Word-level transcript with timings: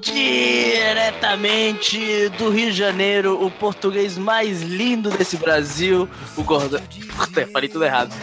Diretamente 0.00 2.28
do 2.38 2.50
Rio 2.50 2.70
de 2.70 2.76
Janeiro, 2.76 3.44
o 3.44 3.50
português 3.50 4.16
mais 4.16 4.62
lindo 4.62 5.10
desse 5.10 5.36
Brasil, 5.36 6.08
o 6.36 6.42
Gordão. 6.42 6.80
Puta, 7.16 7.46
falei 7.48 7.68
tudo 7.68 7.84
errado. 7.84 8.14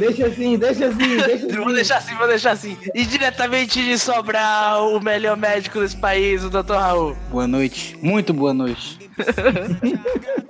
Deixa 0.00 0.26
assim, 0.26 0.58
deixa 0.58 0.86
assim, 0.86 1.16
deixa 1.16 1.46
assim. 1.46 1.56
Vou 1.56 1.72
deixar 1.72 1.98
assim, 1.98 2.14
vou 2.16 2.26
deixar 2.26 2.50
assim. 2.50 2.76
E 2.92 3.04
diretamente 3.04 3.82
de 3.82 3.96
Sobral, 3.98 4.96
o 4.96 5.00
melhor 5.00 5.36
médico 5.36 5.78
desse 5.78 5.96
país, 5.96 6.42
o 6.42 6.50
Dr. 6.50 6.72
Raul. 6.72 7.16
Boa 7.30 7.46
noite, 7.46 7.96
muito 8.02 8.34
boa 8.34 8.52
noite. 8.52 8.98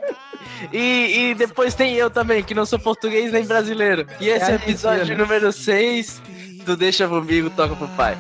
E, 0.72 1.30
e 1.30 1.34
depois 1.34 1.74
tem 1.74 1.94
eu 1.94 2.10
também, 2.10 2.42
que 2.42 2.54
não 2.54 2.66
sou 2.66 2.78
português 2.78 3.32
nem 3.32 3.44
brasileiro. 3.44 4.06
E 4.20 4.28
esse 4.28 4.50
é 4.50 4.52
o 4.52 4.56
episódio 4.56 5.00
argentino. 5.00 5.24
número 5.24 5.52
6 5.52 6.22
do 6.64 6.76
Deixa 6.76 7.08
Comigo, 7.08 7.50
Toca 7.50 7.74
pro 7.74 7.88
Pai. 7.88 8.16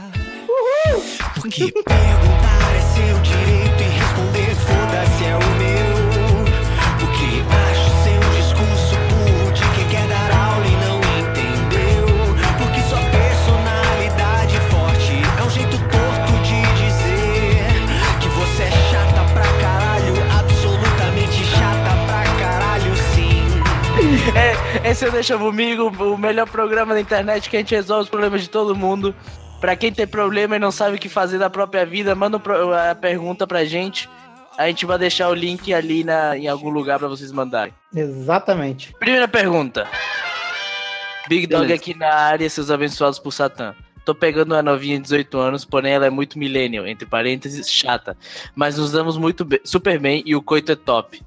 Porque 1.34 1.72
perguntar 1.72 2.39
É, 24.84 24.90
esse 24.90 25.04
é 25.04 25.08
o 25.08 25.12
Deixa 25.12 25.36
Comigo, 25.36 25.88
o 25.88 26.16
melhor 26.18 26.48
programa 26.48 26.94
da 26.94 27.00
internet 27.00 27.48
que 27.50 27.56
a 27.56 27.60
gente 27.60 27.74
resolve 27.74 28.04
os 28.04 28.08
problemas 28.08 28.42
de 28.42 28.48
todo 28.50 28.76
mundo. 28.76 29.14
Pra 29.60 29.76
quem 29.76 29.92
tem 29.92 30.06
problema 30.06 30.56
e 30.56 30.58
não 30.58 30.70
sabe 30.70 30.96
o 30.96 30.98
que 30.98 31.08
fazer 31.08 31.38
da 31.38 31.50
própria 31.50 31.84
vida, 31.84 32.14
manda 32.14 32.40
a 32.90 32.94
pergunta 32.94 33.46
pra 33.46 33.64
gente. 33.64 34.08
A 34.56 34.66
gente 34.68 34.86
vai 34.86 34.98
deixar 34.98 35.28
o 35.28 35.34
link 35.34 35.72
ali 35.72 36.02
na, 36.04 36.36
em 36.36 36.48
algum 36.48 36.70
lugar 36.70 36.98
pra 36.98 37.08
vocês 37.08 37.30
mandarem. 37.32 37.72
Exatamente. 37.94 38.94
Primeira 38.98 39.28
pergunta. 39.28 39.86
Big 41.28 41.46
Dog 41.46 41.62
Beleza. 41.62 41.80
aqui 41.80 41.94
na 41.94 42.12
área, 42.14 42.48
seus 42.48 42.70
abençoados 42.70 43.18
por 43.18 43.32
Satã. 43.32 43.74
Tô 44.04 44.14
pegando 44.14 44.54
uma 44.54 44.62
novinha 44.62 44.96
de 44.96 45.02
18 45.02 45.38
anos, 45.38 45.64
porém 45.64 45.92
ela 45.92 46.06
é 46.06 46.10
muito 46.10 46.38
millennial, 46.38 46.86
entre 46.86 47.06
parênteses, 47.06 47.70
chata. 47.70 48.16
Mas 48.54 48.78
nos 48.78 48.92
damos 48.92 49.16
muito 49.18 49.44
be- 49.44 49.60
super 49.64 49.98
bem 49.98 50.22
e 50.24 50.34
o 50.34 50.42
coito 50.42 50.72
é 50.72 50.76
top. 50.76 51.22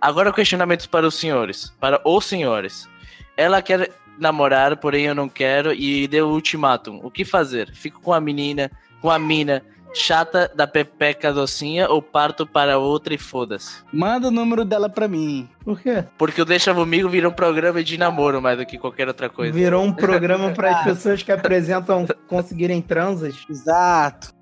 Agora 0.00 0.32
questionamentos 0.32 0.86
para 0.86 1.06
os 1.06 1.14
senhores. 1.14 1.72
Para 1.78 2.00
os 2.04 2.24
senhores. 2.24 2.88
Ela 3.36 3.60
quer 3.60 3.90
namorar, 4.18 4.76
porém 4.76 5.06
eu 5.06 5.14
não 5.14 5.28
quero 5.28 5.72
e 5.72 6.08
deu 6.08 6.28
o 6.28 6.32
ultimátum. 6.32 7.00
O 7.02 7.10
que 7.10 7.24
fazer? 7.24 7.70
Fico 7.72 8.00
com 8.00 8.12
a 8.12 8.20
menina, 8.20 8.70
com 9.00 9.10
a 9.10 9.18
mina 9.18 9.62
chata 9.92 10.50
da 10.54 10.66
pepeca 10.66 11.32
docinha 11.32 11.88
ou 11.88 12.00
parto 12.00 12.46
para 12.46 12.78
outra 12.78 13.14
e 13.14 13.18
foda-se? 13.18 13.82
Manda 13.92 14.28
o 14.28 14.30
número 14.30 14.64
dela 14.64 14.88
pra 14.88 15.08
mim. 15.08 15.48
Por 15.64 15.80
quê? 15.80 16.04
Porque 16.16 16.40
o 16.40 16.44
Deixa 16.44 16.74
Comigo 16.74 17.08
vira 17.08 17.28
um 17.28 17.32
programa 17.32 17.82
de 17.82 17.98
namoro 17.98 18.40
mais 18.40 18.58
do 18.58 18.66
que 18.66 18.78
qualquer 18.78 19.08
outra 19.08 19.28
coisa. 19.28 19.52
Virou 19.52 19.84
um 19.84 19.92
programa 19.92 20.50
para 20.54 20.78
as 20.78 20.84
pessoas 20.84 21.22
que 21.22 21.32
apresentam 21.32 22.06
conseguirem 22.28 22.80
transas. 22.80 23.34
Exato. 23.48 24.32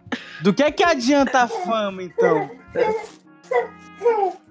Do 0.42 0.52
que 0.52 0.62
é 0.62 0.70
que 0.70 0.82
adianta 0.82 1.42
a 1.42 1.48
fama, 1.48 2.02
então? 2.02 2.50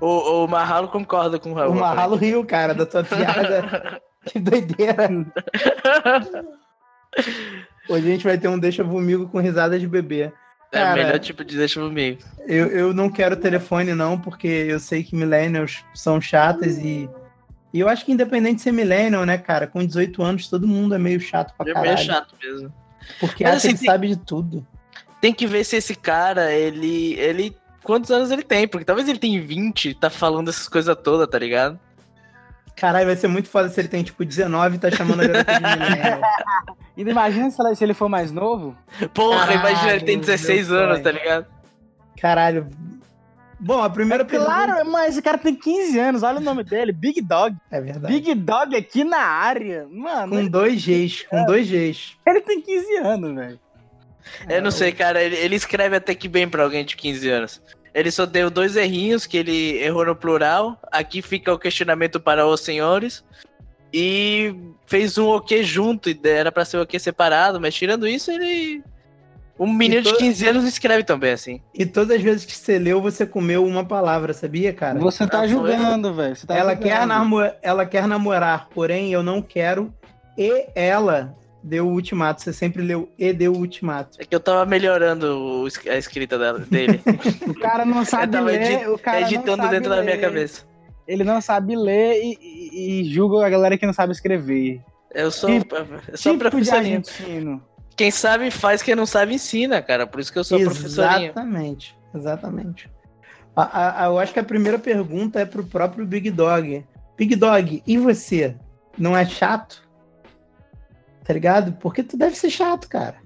O, 0.00 0.44
o 0.44 0.48
Marralo 0.48 0.88
concorda 0.88 1.38
com 1.38 1.52
o 1.52 1.54
Raul. 1.54 1.72
O 1.72 1.78
Marralo 1.78 2.16
riu, 2.16 2.44
cara, 2.44 2.74
da 2.74 2.84
tua 2.84 3.04
piada. 3.04 4.00
que 4.26 4.38
doideira. 4.38 5.08
Hoje 7.88 8.06
a 8.06 8.10
gente 8.10 8.24
vai 8.24 8.36
ter 8.38 8.48
um 8.48 8.58
Deixa 8.58 8.84
Vomigo 8.84 9.28
com 9.28 9.38
risada 9.40 9.78
de 9.78 9.86
bebê. 9.86 10.22
É 10.70 10.80
o 10.82 10.84
Cara, 10.84 11.02
melhor 11.02 11.18
tipo 11.18 11.44
de 11.44 11.56
Deixa 11.56 11.80
Comigo. 11.80 12.18
Eu, 12.46 12.66
eu 12.66 12.92
não 12.94 13.08
quero 13.10 13.36
telefone, 13.36 13.94
não, 13.94 14.18
porque 14.20 14.46
eu 14.46 14.78
sei 14.78 15.02
que 15.02 15.16
millennials 15.16 15.84
são 15.94 16.20
chatas 16.20 16.76
e. 16.78 17.08
E 17.72 17.80
eu 17.80 17.88
acho 17.88 18.04
que 18.04 18.12
independente 18.12 18.56
de 18.56 18.62
ser 18.62 18.72
millennial, 18.72 19.24
né, 19.26 19.36
cara, 19.36 19.66
com 19.66 19.84
18 19.84 20.22
anos 20.22 20.48
todo 20.48 20.66
mundo 20.66 20.94
é 20.94 20.98
meio 20.98 21.20
chato 21.20 21.54
pra 21.56 21.70
É 21.70 21.74
caralho. 21.74 21.94
meio 21.96 22.06
chato 22.06 22.34
mesmo. 22.42 22.72
Porque 23.20 23.44
Mas, 23.44 23.56
acha 23.56 23.66
assim, 23.66 23.72
que 23.74 23.80
tem- 23.80 23.86
sabe 23.90 24.08
de 24.08 24.16
tudo. 24.16 24.66
Tem 25.20 25.32
que 25.34 25.46
ver 25.46 25.64
se 25.64 25.76
esse 25.76 25.94
cara, 25.94 26.52
ele. 26.52 27.14
ele. 27.14 27.56
Quantos 27.88 28.10
anos 28.10 28.30
ele 28.30 28.42
tem? 28.42 28.68
Porque 28.68 28.84
talvez 28.84 29.08
ele 29.08 29.18
tenha 29.18 29.40
20 29.40 29.88
e 29.88 29.94
tá 29.94 30.10
falando 30.10 30.50
essas 30.50 30.68
coisas 30.68 30.94
todas, 31.02 31.26
tá 31.26 31.38
ligado? 31.38 31.80
Caralho, 32.76 33.06
vai 33.06 33.16
ser 33.16 33.28
muito 33.28 33.48
foda 33.48 33.70
se 33.70 33.80
ele 33.80 33.88
tem, 33.88 34.04
tipo, 34.04 34.26
19 34.26 34.76
e 34.76 34.78
tá 34.78 34.90
chamando 34.90 35.22
a 35.22 35.26
garota 35.26 35.54
de 35.54 35.60
millennial. 35.62 36.20
Imagina 36.98 37.50
se, 37.50 37.82
ele 37.82 37.94
for 37.94 38.10
mais 38.10 38.30
novo. 38.30 38.76
Porra, 39.14 39.46
Caralho, 39.46 39.60
imagina, 39.60 39.92
ele 39.92 40.04
tem 40.04 40.16
meu 40.18 40.26
16 40.26 40.68
pai. 40.68 40.76
anos, 40.76 41.00
tá 41.00 41.10
ligado? 41.10 41.46
Caralho. 42.20 42.66
Bom, 43.58 43.82
a 43.82 43.88
primeira 43.88 44.22
pergunta... 44.22 44.52
Claro, 44.52 44.90
mas 44.90 45.14
esse 45.14 45.22
cara 45.22 45.38
tem 45.38 45.54
15 45.54 45.98
anos, 45.98 46.22
olha 46.22 46.40
o 46.40 46.42
nome 46.42 46.64
dele, 46.64 46.92
Big 46.92 47.22
Dog. 47.22 47.56
É 47.70 47.80
verdade. 47.80 48.12
Big 48.12 48.34
Dog 48.34 48.76
aqui 48.76 49.02
na 49.02 49.22
área. 49.22 49.86
Mano, 49.90 50.32
Com 50.34 50.38
ele, 50.40 50.50
dois 50.50 50.84
Gs, 50.84 51.26
com 51.26 51.42
dois 51.46 51.66
Gs. 51.66 52.18
ele 52.26 52.42
tem 52.42 52.60
15 52.60 52.96
anos, 52.98 53.34
velho. 53.34 53.60
Eu 54.48 54.62
não 54.62 54.70
sei, 54.70 54.92
cara, 54.92 55.22
ele, 55.22 55.36
ele 55.36 55.56
escreve 55.56 55.96
até 55.96 56.14
que 56.14 56.28
bem 56.28 56.48
pra 56.48 56.62
alguém 56.62 56.84
de 56.84 56.96
15 56.96 57.30
anos. 57.30 57.62
Ele 57.94 58.10
só 58.10 58.26
deu 58.26 58.50
dois 58.50 58.76
errinhos, 58.76 59.26
que 59.26 59.36
ele 59.36 59.78
errou 59.82 60.04
no 60.06 60.14
plural. 60.14 60.78
Aqui 60.92 61.20
fica 61.22 61.52
o 61.52 61.58
questionamento 61.58 62.20
para 62.20 62.46
os 62.46 62.60
senhores. 62.60 63.24
E 63.92 64.54
fez 64.86 65.16
um 65.16 65.28
ok 65.28 65.62
junto, 65.62 66.10
era 66.24 66.52
pra 66.52 66.64
ser 66.64 66.76
o 66.76 66.82
ok 66.82 66.98
separado, 67.00 67.60
mas 67.60 67.74
tirando 67.74 68.06
isso, 68.06 68.30
ele. 68.30 68.82
Um 69.58 69.72
menino 69.72 70.02
de 70.02 70.12
to- 70.12 70.18
15 70.18 70.46
anos 70.46 70.64
escreve 70.64 71.02
tão 71.02 71.18
bem 71.18 71.32
assim. 71.32 71.60
E 71.74 71.84
todas 71.84 72.16
as 72.16 72.22
vezes 72.22 72.44
que 72.44 72.54
você 72.54 72.78
leu, 72.78 73.00
você 73.02 73.26
comeu 73.26 73.64
uma 73.66 73.84
palavra, 73.84 74.32
sabia, 74.32 74.72
cara? 74.72 74.98
Você 75.00 75.26
tá 75.26 75.40
Ah, 75.40 75.46
julgando, 75.48 76.14
velho. 76.14 76.36
Tá 76.46 76.54
ela, 76.56 76.76
quer 76.76 77.04
namo- 77.06 77.50
ela 77.60 77.84
quer 77.84 78.06
namorar, 78.06 78.68
porém 78.72 79.12
eu 79.12 79.20
não 79.22 79.42
quero. 79.42 79.92
E 80.36 80.66
ela 80.76 81.34
deu 81.62 81.86
o 81.86 81.92
ultimato. 81.92 82.42
Você 82.42 82.52
sempre 82.52 82.82
leu 82.82 83.10
e 83.18 83.32
deu 83.32 83.52
o 83.52 83.58
ultimato. 83.58 84.18
É 84.20 84.24
que 84.24 84.34
eu 84.34 84.40
tava 84.40 84.64
melhorando 84.66 85.62
o 85.64 85.66
a 85.90 85.96
escrita 85.96 86.38
dela- 86.38 86.58
dele. 86.60 87.00
O 87.46 87.54
cara 87.54 87.84
não 87.84 88.04
sabe 88.04 88.38
ler. 88.40 88.62
edi- 88.62 88.86
o 88.88 88.98
cara 88.98 89.20
editando 89.22 89.68
dentro 89.68 89.90
da 89.90 90.02
minha 90.02 90.14
ler. 90.16 90.20
cabeça. 90.20 90.66
Ele 91.06 91.24
não 91.24 91.40
sabe 91.40 91.74
ler 91.74 92.20
e, 92.22 92.38
e- 92.40 93.00
e 93.00 93.04
julga 93.12 93.44
a 93.46 93.48
galera 93.50 93.78
que 93.78 93.86
não 93.86 93.92
sabe 93.94 94.12
escrever. 94.12 94.82
Eu 95.14 95.30
sou, 95.30 95.48
eu 95.50 95.64
sou 96.14 96.32
tipo 96.32 96.38
professorinho. 96.50 97.02
Quem 97.96 98.10
sabe 98.10 98.50
faz, 98.50 98.82
quem 98.82 98.94
não 98.94 99.06
sabe 99.06 99.34
ensina, 99.34 99.80
cara. 99.82 100.06
Por 100.06 100.20
isso 100.20 100.32
que 100.32 100.38
eu 100.38 100.44
sou 100.44 100.60
professorinho. 100.60 101.24
Exatamente, 101.30 101.96
exatamente. 102.14 102.90
A- 103.56 104.04
a- 104.04 104.06
eu 104.06 104.18
acho 104.18 104.32
que 104.32 104.38
a 104.38 104.44
primeira 104.44 104.78
pergunta 104.78 105.40
é 105.40 105.44
pro 105.44 105.64
próprio 105.64 106.06
Big 106.06 106.30
Dog. 106.30 106.84
Big 107.16 107.34
Dog, 107.34 107.82
e 107.84 107.98
você? 107.98 108.54
Não 108.96 109.16
é 109.16 109.24
chato? 109.26 109.87
Tá 111.28 111.34
ligado? 111.34 111.72
Porque 111.74 112.02
tu 112.02 112.16
deve 112.16 112.34
ser 112.34 112.48
chato, 112.50 112.88
cara. 112.88 113.16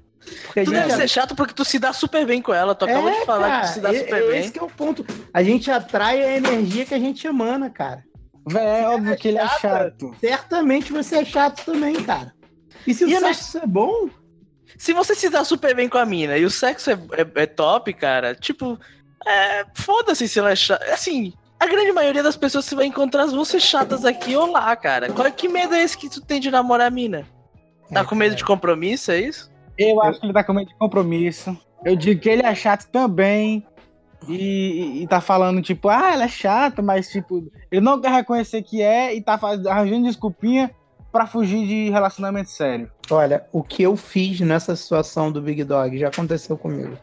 Porque 0.47 0.65
Tu 0.65 0.71
deve 0.73 0.91
já- 0.91 0.97
ser 0.97 1.09
chato 1.09 1.35
porque 1.37 1.55
tu 1.55 1.65
se 1.65 1.79
dá 1.79 1.93
super 1.93 2.27
bem 2.27 2.43
com 2.43 2.53
ela. 2.53 2.75
Tu 2.75 2.85
acabou 2.85 3.09
É, 3.09 3.21
de 3.21 3.25
falar 3.27 3.49
cara, 3.49 3.61
que 3.63 3.69
tu 3.69 3.75
se 3.75 3.81
dá 3.81 3.93
e- 3.93 3.99
super 4.01 4.23
é 4.23 4.27
bem. 4.27 4.41
Esse 4.41 4.53
que 4.53 4.59
é 4.59 4.63
o 4.63 4.69
ponto. 4.69 5.07
A 5.33 5.43
gente 5.43 5.71
atrai 5.71 6.21
a 6.23 6.37
energia 6.37 6.85
que 6.85 6.95
a 6.95 6.99
gente 6.99 7.25
emana, 7.27 7.71
cara. 7.71 8.05
Véi, 8.47 8.81
é 8.83 8.89
óbvio 8.89 9.17
que 9.17 9.29
ele 9.29 9.39
é 9.39 9.49
chato. 9.61 10.13
Certamente 10.21 10.93
você 10.93 11.19
é 11.19 11.25
chato 11.25 11.65
também, 11.65 11.95
cara. 12.03 12.35
E 12.87 12.93
se 12.93 13.05
o 13.05 13.09
E 13.09 13.15
não- 13.15 13.33
sexo 13.33 13.59
é 13.59 13.67
bom, 13.67 14.11
Se 14.79 14.93
você 14.95 15.15
se 15.15 15.29
dá 15.29 15.45
super 15.45 15.77
bem 15.77 15.87
com 15.89 15.99
a 15.99 16.05
mina 16.07 16.37
e 16.39 16.45
o 16.47 16.51
sexo 16.51 16.91
é, 16.91 16.95
é- 16.95 17.43
é 17.43 17.47
top, 17.47 17.93
cara, 17.93 18.35
tipo, 18.35 18.77
é, 19.25 19.65
foda-se 19.75 20.27
se 20.27 20.39
ela 20.39 20.51
é 20.51 20.57
chata. 20.57 20.85
Assim, 20.93 21.33
a 21.61 21.67
grande 21.67 21.93
maioria 21.93 22.23
das 22.23 22.37
pessoas 22.37 22.65
que 22.65 22.71
você 22.71 22.75
vai 22.77 22.87
encontrar 22.87 23.27
vão 23.27 23.45
ser 23.45 23.61
chatas 23.61 24.05
aqui 24.05 24.35
ou 24.35 24.51
lá, 24.51 24.75
cara. 24.75 25.13
Qual, 25.13 25.31
que 25.31 25.47
medo 25.47 25.75
é 25.75 25.83
esse 25.83 25.97
que 25.97 26.09
tu 26.09 26.21
tem 26.23 26.41
de 26.41 26.51
namorar 26.51 26.87
a 26.89 26.91
mina? 26.91 27.25
Tá 27.93 28.01
É, 28.01 28.05
com 28.05 28.15
medo 28.15 28.35
de 28.35 28.45
compromisso, 28.45 29.11
é 29.13 29.21
isso? 29.21 29.51
Eu 29.79 30.01
acho 30.03 30.21
que 30.21 30.27
ele 30.27 30.33
tá 30.33 30.43
com 30.45 30.53
medo 30.53 30.69
de 30.69 30.75
compromisso. 30.77 31.57
Eu 31.85 31.97
digo 31.97 32.21
que 32.21 32.29
ele 32.29 32.43
é 32.43 32.55
chato 32.55 32.89
também. 32.91 33.67
E, 34.29 35.03
e- 35.03 35.07
tá 35.09 35.21
falando, 35.21 35.61
tipo, 35.61 35.89
ah, 35.89 36.13
ela 36.13 36.25
é 36.25 36.29
chata, 36.29 36.81
mas, 36.81 37.09
tipo, 37.09 37.51
ele 37.71 37.81
não 37.81 38.01
quer 38.01 38.13
reconhecer 38.13 38.63
que 38.63 38.81
é 38.81 39.13
e 39.15 39.21
tá 39.21 39.37
faz, 39.37 39.67
arranjando 39.67 40.07
desculpinha 40.07 40.71
pra 41.11 41.27
fugir 41.27 41.67
de 41.67 41.91
relacionamento 41.91 42.49
sério. 42.51 42.89
Olha, 43.11 43.45
o 43.53 43.65
que 43.65 43.83
eu 43.83 43.97
fiz 43.97 44.39
nessa 44.41 44.77
situação 44.77 45.33
do 45.33 45.43
Big 45.43 45.65
Dog 45.65 45.99
já 45.99 46.07
aconteceu 46.09 46.57
comigo. 46.57 46.97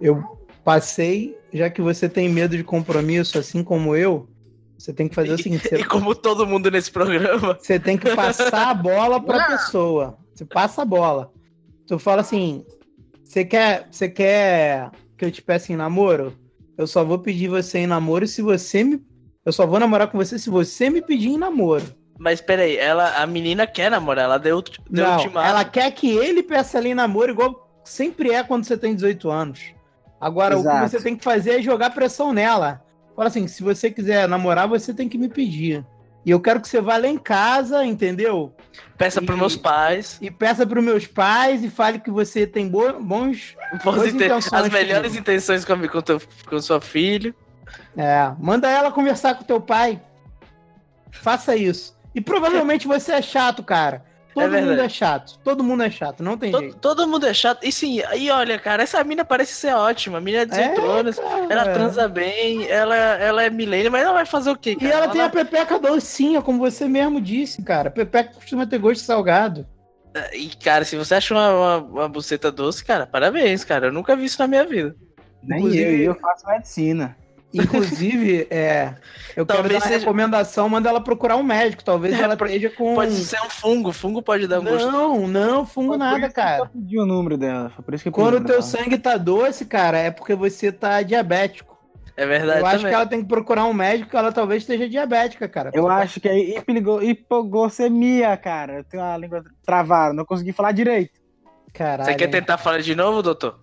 Eu 0.00 0.24
passei, 0.64 1.36
já 1.52 1.68
que 1.68 1.82
você 1.82 2.08
tem 2.08 2.30
medo 2.30 2.56
de 2.56 2.64
compromisso, 2.64 3.38
assim 3.38 3.62
como 3.62 3.94
eu, 3.94 4.26
você 4.78 4.92
tem 4.92 5.08
que 5.08 5.14
fazer 5.14 5.32
o 5.32 5.38
seguinte: 5.38 5.66
E 5.74 5.78
você, 5.78 5.84
como 5.84 6.14
todo 6.14 6.46
mundo 6.46 6.70
nesse 6.70 6.90
programa. 6.90 7.58
você 7.60 7.78
tem 7.78 7.98
que 7.98 8.14
passar 8.14 8.70
a 8.70 8.74
bola 8.74 9.20
pra 9.20 9.46
pessoa. 9.48 10.16
Você 10.32 10.44
passa 10.44 10.82
a 10.82 10.84
bola. 10.84 11.32
Tu 11.86 11.98
fala 11.98 12.20
assim: 12.20 12.64
você 13.24 13.44
quer, 13.44 13.88
você 13.90 14.08
quer 14.08 14.90
que 15.16 15.24
eu 15.24 15.32
te 15.32 15.42
peça 15.42 15.72
em 15.72 15.76
namoro? 15.76 16.32
Eu 16.76 16.86
só 16.86 17.04
vou 17.04 17.18
pedir 17.18 17.48
você 17.48 17.80
em 17.80 17.86
namoro 17.88 18.26
se 18.26 18.40
você 18.40 18.84
me. 18.84 19.02
Eu 19.44 19.52
só 19.52 19.66
vou 19.66 19.80
namorar 19.80 20.08
com 20.08 20.16
você 20.16 20.38
se 20.38 20.48
você 20.48 20.88
me 20.88 21.02
pedir 21.02 21.30
em 21.30 21.38
namoro. 21.38 21.84
Mas 22.18 22.40
peraí, 22.40 22.76
ela, 22.76 23.20
a 23.22 23.26
menina 23.26 23.66
quer 23.66 23.90
namorar, 23.90 24.24
ela 24.24 24.38
deu, 24.38 24.62
deu 24.90 25.04
Não, 25.06 25.16
ultimato. 25.16 25.46
ela 25.46 25.64
quer 25.64 25.90
que 25.92 26.10
ele 26.10 26.42
peça 26.42 26.78
ela 26.78 26.88
em 26.88 26.94
namoro, 26.94 27.30
igual 27.32 27.80
sempre 27.84 28.32
é 28.32 28.42
quando 28.42 28.64
você 28.64 28.76
tem 28.76 28.94
18 28.94 29.30
anos. 29.30 29.60
Agora, 30.20 30.56
o 30.56 30.60
Exato. 30.60 30.84
que 30.84 30.90
você 30.90 31.00
tem 31.02 31.16
que 31.16 31.22
fazer 31.22 31.60
é 31.60 31.62
jogar 31.62 31.90
pressão 31.90 32.32
nela. 32.32 32.82
Fala 33.18 33.26
assim, 33.30 33.48
se 33.48 33.64
você 33.64 33.90
quiser 33.90 34.28
namorar, 34.28 34.68
você 34.68 34.94
tem 34.94 35.08
que 35.08 35.18
me 35.18 35.28
pedir. 35.28 35.84
E 36.24 36.30
eu 36.30 36.38
quero 36.38 36.60
que 36.60 36.68
você 36.68 36.80
vá 36.80 36.96
lá 36.98 37.08
em 37.08 37.18
casa, 37.18 37.84
entendeu? 37.84 38.54
Peça 38.96 39.20
E- 39.20 39.26
meus 39.26 39.56
pais. 39.56 40.18
E 40.22 40.30
peça 40.30 40.64
para 40.64 40.80
meus 40.80 41.04
pais 41.04 41.64
e 41.64 41.68
fale 41.68 41.98
que 41.98 42.12
você 42.12 42.46
tem 42.46 42.68
bo- 42.68 42.92
bons. 43.00 43.56
Boas 43.82 44.14
intenções 44.14 44.52
as 44.52 44.68
melhores 44.68 45.16
intenções 45.16 45.64
com, 45.64 45.88
com, 45.88 46.00
teu, 46.00 46.22
com 46.48 46.60
seu 46.60 46.80
filho. 46.80 47.34
É, 47.96 48.30
manda 48.38 48.70
ela 48.70 48.92
conversar 48.92 49.34
com 49.34 49.42
teu 49.42 49.60
pai. 49.60 50.00
Faça 51.10 51.56
isso. 51.56 51.96
E 52.14 52.20
provavelmente 52.20 52.86
você 52.86 53.14
é 53.14 53.20
chato, 53.22 53.64
cara. 53.64 54.04
Todo 54.34 54.54
É 54.54 54.60
mundo 54.60 54.80
é 54.80 54.88
chato. 54.88 55.38
Todo 55.42 55.64
mundo 55.64 55.82
é 55.82 55.90
chato, 55.90 56.22
não 56.22 56.36
tem 56.38 56.52
To- 56.52 56.58
jeito. 56.60 56.76
todo 56.76 57.08
mundo 57.08 57.26
é 57.26 57.34
chato. 57.34 57.64
E 57.64 57.72
sim, 57.72 58.00
e 58.16 58.30
olha, 58.30 58.58
cara, 58.58 58.82
essa 58.82 59.02
mina 59.02 59.24
parece 59.24 59.52
ser 59.54 59.74
ótima. 59.74 60.18
A 60.18 60.20
mina 60.20 60.38
é 60.38 60.46
18 60.46 60.80
É, 60.80 60.86
anos, 61.00 61.18
cara. 61.18 61.46
ela 61.50 61.64
transa 61.72 62.06
bem, 62.08 62.66
ela, 62.68 62.94
ela 62.96 63.42
é 63.42 63.50
milênio, 63.50 63.90
mas 63.90 64.02
ela 64.02 64.12
vai 64.12 64.26
fazer 64.26 64.50
o 64.50 64.56
quê, 64.56 64.72
E 64.72 64.76
cara? 64.76 64.92
ela 64.94 65.08
tem 65.08 65.20
a 65.22 65.28
pepeca 65.28 65.78
docinha, 65.78 66.40
como 66.42 66.58
você 66.58 66.86
mesmo 66.86 67.20
disse, 67.20 67.62
cara. 67.62 67.90
Pepeca 67.90 68.34
costuma 68.34 68.66
ter 68.66 68.78
gosto 68.78 69.02
salgado. 69.02 69.66
E, 70.32 70.48
cara, 70.56 70.84
se 70.84 70.96
você 70.96 71.14
acha 71.16 71.34
uma, 71.34 71.50
uma, 71.52 71.76
uma 71.78 72.08
buceta 72.08 72.50
doce, 72.50 72.84
cara, 72.84 73.06
parabéns, 73.06 73.64
cara. 73.64 73.86
Eu 73.88 73.92
nunca 73.92 74.14
vi 74.16 74.24
isso 74.24 74.40
na 74.40 74.46
minha 74.48 74.64
vida. 74.64 74.94
Nem 75.42 75.58
Inclusive- 75.58 76.02
eu, 76.04 76.12
eu 76.12 76.14
faço 76.20 76.46
medicina. 76.46 77.16
Inclusive, 77.52 78.46
é, 78.52 78.94
eu 79.36 79.46
quero 79.46 79.58
Talvez 79.62 79.72
dar 79.72 79.78
uma 79.78 79.86
seja- 79.92 79.98
recomendação, 80.00 80.68
manda 80.68 80.88
ela 80.88 81.00
procurar 81.00 81.36
um 81.36 81.42
médico. 81.42 81.82
Talvez 81.82 82.18
É, 82.18 82.22
ela 82.22 82.34
esteja 82.34 82.70
com. 82.70 82.94
Pode 82.94 83.12
ser 83.14 83.40
um 83.40 83.48
fungo, 83.50 83.92
fungo 83.92 84.22
pode 84.22 84.46
dar 84.46 84.60
um 84.60 84.64
gosto. 84.64 84.90
Não, 84.90 85.26
não, 85.26 85.64
fungo 85.66 85.88
Foi 85.88 85.96
nada, 85.98 86.18
isso 86.18 86.34
que 86.34 86.40
Eu 86.40 86.44
cara. 86.44 86.66
pedi 86.66 86.98
o 86.98 87.06
número 87.06 87.38
dela. 87.38 87.70
Foi 87.70 87.84
por 87.84 87.94
isso 87.94 88.02
que 88.02 88.08
eu 88.08 88.12
pedi 88.12 88.24
Quando 88.24 88.42
o 88.42 88.44
teu 88.44 88.56
ela. 88.56 88.62
sangue 88.62 88.98
tá 88.98 89.16
doce, 89.16 89.64
cara, 89.64 89.98
é 89.98 90.10
porque 90.10 90.34
você 90.34 90.70
tá 90.70 91.00
diabético. 91.02 91.76
É 92.16 92.26
verdade 92.26 92.60
eu 92.60 92.66
acho 92.66 92.76
também. 92.78 92.90
que 92.90 92.94
ela 92.96 93.06
tem 93.06 93.22
que 93.22 93.28
procurar 93.28 93.64
um 93.64 93.72
médico, 93.72 94.16
ela 94.16 94.32
talvez 94.32 94.64
esteja 94.64 94.88
diabética, 94.88 95.48
cara. 95.48 95.70
Eu 95.72 95.88
acho 95.88 96.20
que 96.20 96.28
é 96.28 96.36
hipoglicemia, 97.04 98.36
cara. 98.36 98.78
Eu 98.78 98.84
tenho 98.84 99.02
a 99.02 99.16
língua 99.16 99.42
travada, 99.64 100.12
não 100.12 100.24
consegui 100.24 100.52
falar 100.52 100.72
direito. 100.72 101.12
Caralho. 101.72 102.04
Você 102.04 102.14
quer 102.16 102.28
tentar 102.28 102.58
falar 102.58 102.80
de 102.80 102.94
novo, 102.94 103.22
doutor? 103.22 103.60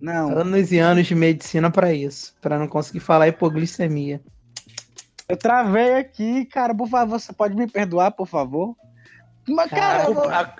Não, 0.00 0.30
Anos 0.38 0.70
e 0.72 0.78
anos 0.78 1.06
de 1.06 1.14
medicina 1.14 1.70
pra 1.70 1.92
isso, 1.92 2.34
Pra 2.40 2.58
não 2.58 2.68
conseguir 2.68 3.00
falar 3.00 3.28
hipoglicemia. 3.28 4.20
eu 5.28 5.36
travei 5.36 5.94
aqui, 5.94 6.44
cara. 6.46 6.74
Por 6.74 6.88
favor, 6.88 7.18
você 7.18 7.32
pode 7.32 7.54
me 7.56 7.66
perdoar, 7.66 8.10
por 8.12 8.26
favor? 8.26 8.76
Mas, 9.48 9.70
cara, 9.70 10.02
Cara, 10.04 10.10
vou... 10.12 10.28
A, 10.28 10.54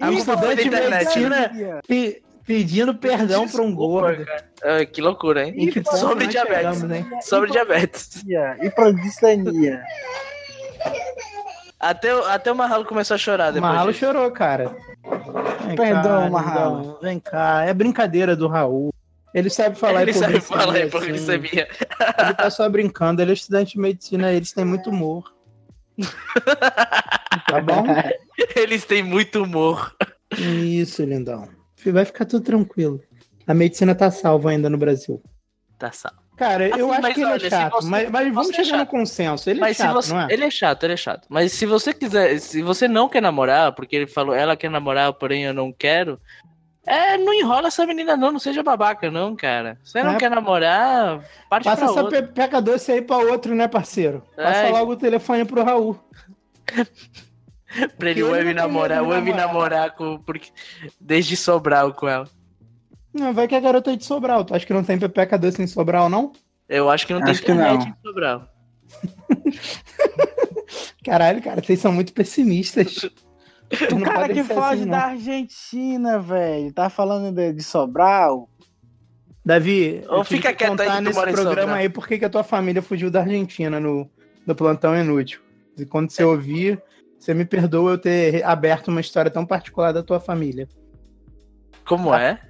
A 0.00 0.12
estudante 0.12 0.68
foi 0.68 0.80
de 0.80 0.88
medicina 0.90 1.50
pe- 1.86 2.22
pedindo 2.44 2.94
perdão 2.94 3.48
pra 3.48 3.62
um 3.62 3.74
gordo. 3.74 4.24
cara. 4.24 4.50
Ah, 4.62 4.84
que 4.84 5.00
loucura, 5.00 5.46
hein? 5.46 5.54
Em 5.56 5.70
que 5.70 5.82
Sobre 5.96 6.24
nós 6.24 6.28
diabetes. 6.34 6.78
chegamos, 6.78 6.96
hein? 6.96 7.06
Sobre 7.22 7.50
diabetes. 7.50 8.24
Hipoglicemia. 8.62 9.82
Até, 11.78 12.14
o- 12.14 12.24
até 12.24 12.50
o 12.50 12.54
Marralo 12.56 12.84
começou 12.84 13.14
a 13.14 13.18
chorar 13.18 13.50
O 13.50 13.52
depois 13.54 13.70
Marralo 13.72 13.92
disso. 13.92 14.04
chorou, 14.06 14.30
cara. 14.30 14.74
Vem 15.66 15.76
Perdão, 15.76 16.22
cá, 16.24 16.30
Marralo. 16.30 16.98
Vem 17.02 17.20
cá, 17.20 17.64
é 17.64 17.74
brincadeira 17.74 18.34
do 18.34 18.48
Raul. 18.48 18.92
Ele 19.34 19.50
sabe 19.50 19.76
falar 19.78 20.02
Ele 20.02 20.14
sabe 20.14 20.40
falar 20.40 20.72
assim. 20.76 20.86
hipoglicemia. 20.86 21.68
Ele 22.18 22.34
tá 22.34 22.48
só 22.48 22.66
brincando, 22.70 23.20
ele 23.20 23.32
é 23.32 23.34
estudante 23.34 23.74
de 23.74 23.78
medicina, 23.80 24.32
eles 24.32 24.52
têm 24.52 24.64
muito 24.64 24.88
humor. 24.90 25.32
Tá 27.48 27.60
bom? 27.60 27.84
Eles 28.56 28.84
têm 28.84 29.02
muito 29.02 29.42
humor. 29.42 29.94
Isso, 30.36 31.04
lindão. 31.04 31.48
Vai 31.86 32.04
ficar 32.04 32.24
tudo 32.24 32.42
tranquilo. 32.44 33.00
A 33.46 33.54
medicina 33.54 33.94
tá 33.94 34.10
salva 34.10 34.50
ainda 34.50 34.68
no 34.68 34.76
Brasil. 34.78 35.22
Tá 35.78 35.92
salvo. 35.92 36.18
Cara, 36.36 36.66
Assim, 36.66 36.78
eu 36.80 36.92
acho 36.92 37.00
que 37.14 37.20
ele 37.20 37.24
olha, 37.24 37.46
é 37.46 37.50
chato, 37.50 37.72
você- 37.72 37.88
mas, 37.88 38.10
mas 38.10 38.34
vamos 38.34 38.50
é 38.50 38.52
chegar 38.52 38.72
no 38.72 38.78
chato. 38.84 38.88
consenso. 38.90 39.48
Ele 39.50 39.60
Mas 39.60 39.80
é 39.80 39.82
chato, 39.84 39.94
você. 39.94 40.12
não 40.12 40.20
é? 40.20 40.26
Ele 40.30 40.44
é 40.44 40.50
chato, 40.50 40.82
ele 40.84 40.92
é 40.92 40.96
chato. 40.96 41.26
Mas 41.30 41.52
se 41.52 41.64
você 41.64 41.94
quiser. 41.94 42.38
Se 42.40 42.60
você 42.62 42.86
não 42.86 43.08
quer 43.08 43.22
namorar, 43.22 43.72
porque 43.72 43.96
ele 43.96 44.06
falou, 44.06 44.34
ela 44.34 44.54
quer 44.56 44.70
namorar, 44.70 45.12
porém 45.14 45.44
eu 45.44 45.54
não 45.54 45.72
quero. 45.72 46.20
É, 46.86 47.16
não 47.18 47.32
enrola 47.34 47.68
essa 47.68 47.84
menina, 47.86 48.16
não. 48.16 48.30
Não 48.30 48.38
seja 48.38 48.62
babaca, 48.62 49.10
não, 49.10 49.34
cara. 49.34 49.78
Você 49.82 50.02
não 50.04 50.12
É. 50.12 50.16
quer 50.18 50.30
namorar, 50.30 51.24
parte 51.48 51.64
Passa 51.64 51.86
essa 51.86 52.02
outra. 52.02 52.22
pepeca 52.22 52.60
doce 52.60 52.92
aí 52.92 53.00
pra 53.02 53.16
outro, 53.16 53.54
né, 53.54 53.66
parceiro? 53.66 54.22
Passa 54.36 54.58
É. 54.66 54.70
logo 54.70 54.92
o 54.92 54.96
telefone 54.96 55.44
pro 55.44 55.64
Raul. 55.64 55.98
Pra 57.98 58.10
ele 58.10 58.20
ele 58.20 58.30
Web 58.30 58.44
tem 58.44 58.54
namorar, 58.54 59.02
Web 59.02 59.30
namorar. 59.32 59.46
namorar 59.48 59.90
com. 59.94 60.18
Porque, 60.18 60.50
desde 61.00 61.36
Sobral 61.36 61.92
com 61.92 62.08
ela. 62.08 62.28
Não, 63.18 63.32
vai 63.32 63.48
que 63.48 63.54
a 63.54 63.60
garota 63.60 63.92
é 63.92 63.96
de 63.96 64.04
Sobral. 64.04 64.44
Tu 64.44 64.54
acha 64.54 64.66
que 64.66 64.72
não 64.72 64.84
tem 64.84 64.98
pepeca 64.98 65.38
doce 65.38 65.62
em 65.62 65.66
Sobral, 65.66 66.08
não? 66.08 66.32
Eu 66.68 66.90
acho 66.90 67.06
que 67.06 67.14
não 67.14 67.22
Acho 67.22 67.40
que 67.40 67.46
tem 67.46 67.54
internet 67.54 67.84
não. 67.84 67.88
em 67.88 67.94
Sobral. 68.02 68.48
Caralho, 71.04 71.42
cara, 71.42 71.62
vocês 71.62 71.80
são 71.80 71.92
muito 71.92 72.12
pessimistas. 72.12 73.08
O 73.92 74.00
cara 74.00 74.28
que 74.28 74.44
foge 74.44 74.82
assim, 74.82 74.86
da 74.86 75.06
Argentina, 75.06 76.20
velho. 76.20 76.72
Tá 76.72 76.88
falando 76.88 77.34
de, 77.34 77.52
de 77.52 77.64
Sobral. 77.64 78.48
Davi, 79.44 80.04
Ou 80.08 80.22
fica 80.22 80.50
que 80.52 80.58
quieto 80.58 80.80
aí 80.82 80.86
contar 80.86 80.86
que 80.86 80.96
tu 80.98 81.02
nesse 81.02 81.18
mora 81.18 81.30
em 81.30 81.34
programa 81.34 81.60
Sobral. 81.62 81.76
aí 81.78 81.88
por 81.88 82.06
que 82.06 82.16
que 82.20 82.24
a 82.24 82.30
tua 82.30 82.44
família 82.44 82.80
fugiu 82.80 83.10
da 83.10 83.22
Argentina 83.22 83.80
no, 83.80 84.08
no 84.46 84.54
Plantão 84.54 84.96
Inútil. 84.96 85.40
E 85.76 85.84
quando 85.84 86.10
você 86.10 86.22
ouvir, 86.22 86.80
você 87.18 87.34
me 87.34 87.44
perdoa 87.44 87.90
eu 87.90 87.98
ter 87.98 88.44
aberto 88.44 88.86
uma 88.86 89.00
história 89.00 89.32
tão 89.32 89.44
particular 89.44 89.90
da 89.92 90.00
tua 90.00 90.20
família. 90.20 90.68
Como 91.84 92.10
Tá. 92.10 92.22
é? 92.22 92.40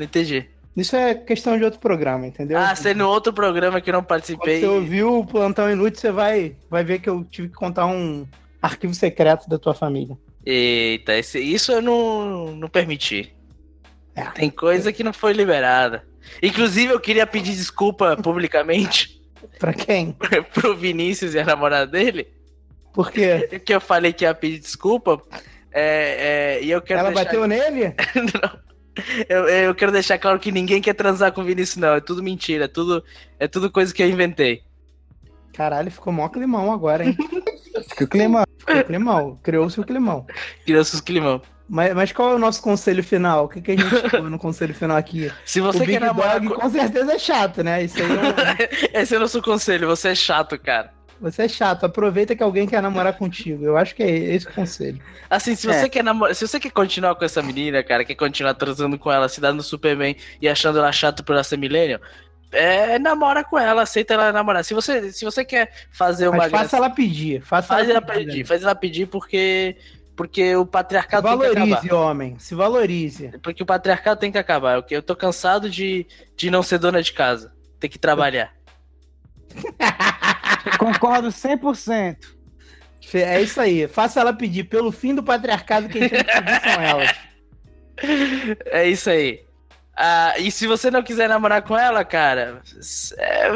Não 0.00 0.06
entendi. 0.06 0.48
Isso 0.74 0.96
é 0.96 1.14
questão 1.14 1.58
de 1.58 1.64
outro 1.64 1.78
programa, 1.78 2.26
entendeu? 2.26 2.56
Ah, 2.58 2.74
você 2.74 2.94
no 2.94 3.06
outro 3.06 3.34
programa 3.34 3.82
que 3.82 3.90
eu 3.90 3.92
não 3.92 4.00
Quando 4.00 4.08
participei. 4.08 4.60
você 4.60 4.66
ouviu 4.66 5.18
o 5.18 5.26
Plantão 5.26 5.70
Inútil, 5.70 6.00
você 6.00 6.10
vai, 6.10 6.56
vai 6.70 6.82
ver 6.82 7.00
que 7.00 7.10
eu 7.10 7.22
tive 7.24 7.48
que 7.48 7.54
contar 7.54 7.84
um 7.84 8.26
arquivo 8.62 8.94
secreto 8.94 9.46
da 9.46 9.58
tua 9.58 9.74
família. 9.74 10.16
Eita, 10.46 11.12
esse- 11.18 11.38
isso 11.38 11.70
eu 11.70 11.82
não, 11.82 12.56
não 12.56 12.68
permiti. 12.68 13.34
É. 14.14 14.22
Tem 14.30 14.48
coisa 14.48 14.90
que 14.90 15.04
não 15.04 15.12
foi 15.12 15.34
liberada. 15.34 16.02
Inclusive, 16.42 16.94
eu 16.94 17.00
queria 17.00 17.26
pedir 17.26 17.52
desculpa 17.54 18.16
publicamente 18.22 19.20
Pra 19.58 19.74
quem? 19.74 20.16
pro 20.54 20.74
Vinícius 20.74 21.34
e 21.34 21.38
a 21.40 21.44
namorada 21.44 21.86
dele, 21.86 22.26
Porque 22.94 23.48
que 23.66 23.74
eu 23.74 23.80
falei 23.82 24.14
que 24.14 24.24
ia 24.24 24.34
pedir 24.34 24.60
desculpa. 24.60 25.20
É, 25.70 26.56
é, 26.58 26.64
e 26.64 26.70
eu 26.70 26.80
quero 26.80 27.00
ela 27.00 27.10
deixar... 27.10 27.24
bateu 27.24 27.46
nele? 27.46 27.94
Não. 28.16 28.69
Eu, 29.28 29.48
eu 29.48 29.74
quero 29.74 29.92
deixar 29.92 30.18
claro 30.18 30.38
que 30.38 30.52
ninguém 30.52 30.80
quer 30.80 30.94
transar 30.94 31.32
com 31.32 31.40
o 31.40 31.44
Vinícius, 31.44 31.76
não. 31.76 31.94
É 31.94 32.00
tudo 32.00 32.22
mentira, 32.22 32.64
é 32.64 32.68
tudo, 32.68 33.04
é 33.38 33.46
tudo 33.46 33.70
coisa 33.70 33.94
que 33.94 34.02
eu 34.02 34.08
inventei. 34.08 34.62
Caralho, 35.52 35.90
ficou 35.90 36.12
mó 36.12 36.28
climão 36.28 36.72
agora, 36.72 37.04
hein? 37.04 37.16
Que 37.96 38.04
o 38.04 38.08
clima. 38.08 38.44
Ficou 38.58 38.84
climão. 38.84 39.38
Criou-se 39.42 39.80
o 39.80 39.84
climão. 39.84 40.26
Crianças 40.64 40.94
os 40.94 41.00
climão. 41.00 41.40
Mas, 41.68 41.94
mas 41.94 42.12
qual 42.12 42.32
é 42.32 42.34
o 42.34 42.38
nosso 42.38 42.60
conselho 42.60 43.02
final? 43.02 43.44
O 43.44 43.48
que, 43.48 43.60
que 43.60 43.70
a 43.70 43.76
gente 43.76 43.88
falou 44.10 44.28
no 44.28 44.38
conselho 44.38 44.74
final 44.74 44.96
aqui? 44.96 45.30
Se 45.44 45.60
o 45.60 45.64
você 45.64 45.80
Big 45.80 45.92
quer 45.92 46.00
namorar 46.00 46.40
Dog 46.40 46.54
com... 46.54 46.68
certeza 46.68 47.12
é 47.12 47.18
chato, 47.18 47.62
né? 47.62 47.84
Isso 47.84 47.96
aí 47.98 48.08
é 48.92 49.00
Esse 49.02 49.14
é 49.14 49.18
o 49.18 49.20
nosso 49.20 49.40
conselho, 49.40 49.86
você 49.86 50.08
é 50.08 50.14
chato, 50.16 50.58
cara. 50.58 50.92
Você 51.20 51.42
é 51.42 51.48
chato. 51.48 51.84
Aproveita 51.84 52.34
que 52.34 52.42
alguém 52.42 52.66
quer 52.66 52.80
namorar 52.82 53.16
contigo. 53.18 53.64
Eu 53.64 53.76
acho 53.76 53.94
que 53.94 54.02
é 54.02 54.10
esse 54.10 54.46
o 54.46 54.52
conselho. 54.52 55.00
Assim, 55.28 55.54
se 55.54 55.68
É. 55.68 55.72
você 55.72 55.88
quer 55.88 56.02
namorar, 56.02 56.34
se 56.34 56.46
você 56.46 56.58
quer 56.58 56.70
continuar 56.70 57.14
com 57.14 57.24
essa 57.24 57.42
menina, 57.42 57.82
cara, 57.82 58.04
quer 58.04 58.14
continuar 58.14 58.54
transando 58.54 58.98
com 58.98 59.12
ela, 59.12 59.28
se 59.28 59.40
dando 59.40 59.62
super 59.62 59.96
bem 59.96 60.16
e 60.40 60.48
achando 60.48 60.78
ela 60.78 60.90
chata 60.92 61.22
por 61.22 61.34
ela 61.34 61.44
ser 61.44 61.58
millennial, 61.58 62.00
é, 62.52 62.98
namora 62.98 63.44
com 63.44 63.58
ela, 63.58 63.82
aceita 63.82 64.14
ela 64.14 64.32
namorar. 64.32 64.64
Se 64.64 64.72
você, 64.74 65.12
se 65.12 65.24
você 65.24 65.44
quer 65.44 65.70
fazer 65.92 66.26
uma 66.28 66.38
Mas 66.38 66.50
faça 66.50 66.76
ela 66.78 66.90
pedir. 66.90 67.42
Faça 67.42 67.68
faz 67.68 67.88
ela 67.88 68.00
pedir. 68.00 68.26
pedir, 68.26 68.44
faz 68.46 68.62
ela 68.62 68.74
pedir 68.74 69.06
porque 69.06 69.76
porque 70.16 70.54
o 70.56 70.64
Se 70.64 70.70
patriarcado 70.70 71.28
tem 71.28 71.38
que 71.38 71.46
acabar. 71.46 71.66
valorize, 71.66 71.94
homem. 71.94 72.36
Se 72.38 72.54
valorize. 72.54 73.30
Porque 73.42 73.62
o 73.62 73.66
patriarcado 73.66 74.20
tem 74.20 74.30
que 74.32 74.36
acabar. 74.36 74.76
Eu, 74.76 74.84
eu 74.90 75.02
tô 75.02 75.16
cansado 75.16 75.70
de, 75.70 76.06
de 76.36 76.50
não 76.50 76.62
ser 76.62 76.78
dona 76.78 77.02
de 77.02 77.12
casa. 77.12 77.52
Ter 77.78 77.88
que 77.88 77.98
trabalhar. 77.98 78.52
Concordo 80.80 81.28
100%. 81.28 82.16
É 83.14 83.40
isso 83.40 83.60
aí. 83.60 83.86
Faça 83.86 84.20
ela 84.20 84.32
pedir. 84.32 84.64
Pelo 84.64 84.90
fim 84.90 85.14
do 85.14 85.22
patriarcado, 85.22 85.88
quem 85.88 86.08
tem 86.08 86.24
que 86.24 86.24
pedir 86.24 86.60
são 86.62 86.82
elas. 86.82 87.10
É 88.72 88.88
isso 88.88 89.10
aí. 89.10 89.44
Ah, 89.94 90.32
e 90.38 90.50
se 90.50 90.66
você 90.66 90.90
não 90.90 91.02
quiser 91.02 91.28
namorar 91.28 91.60
com 91.60 91.76
ela, 91.76 92.02
cara, 92.02 92.62
é, 93.18 93.50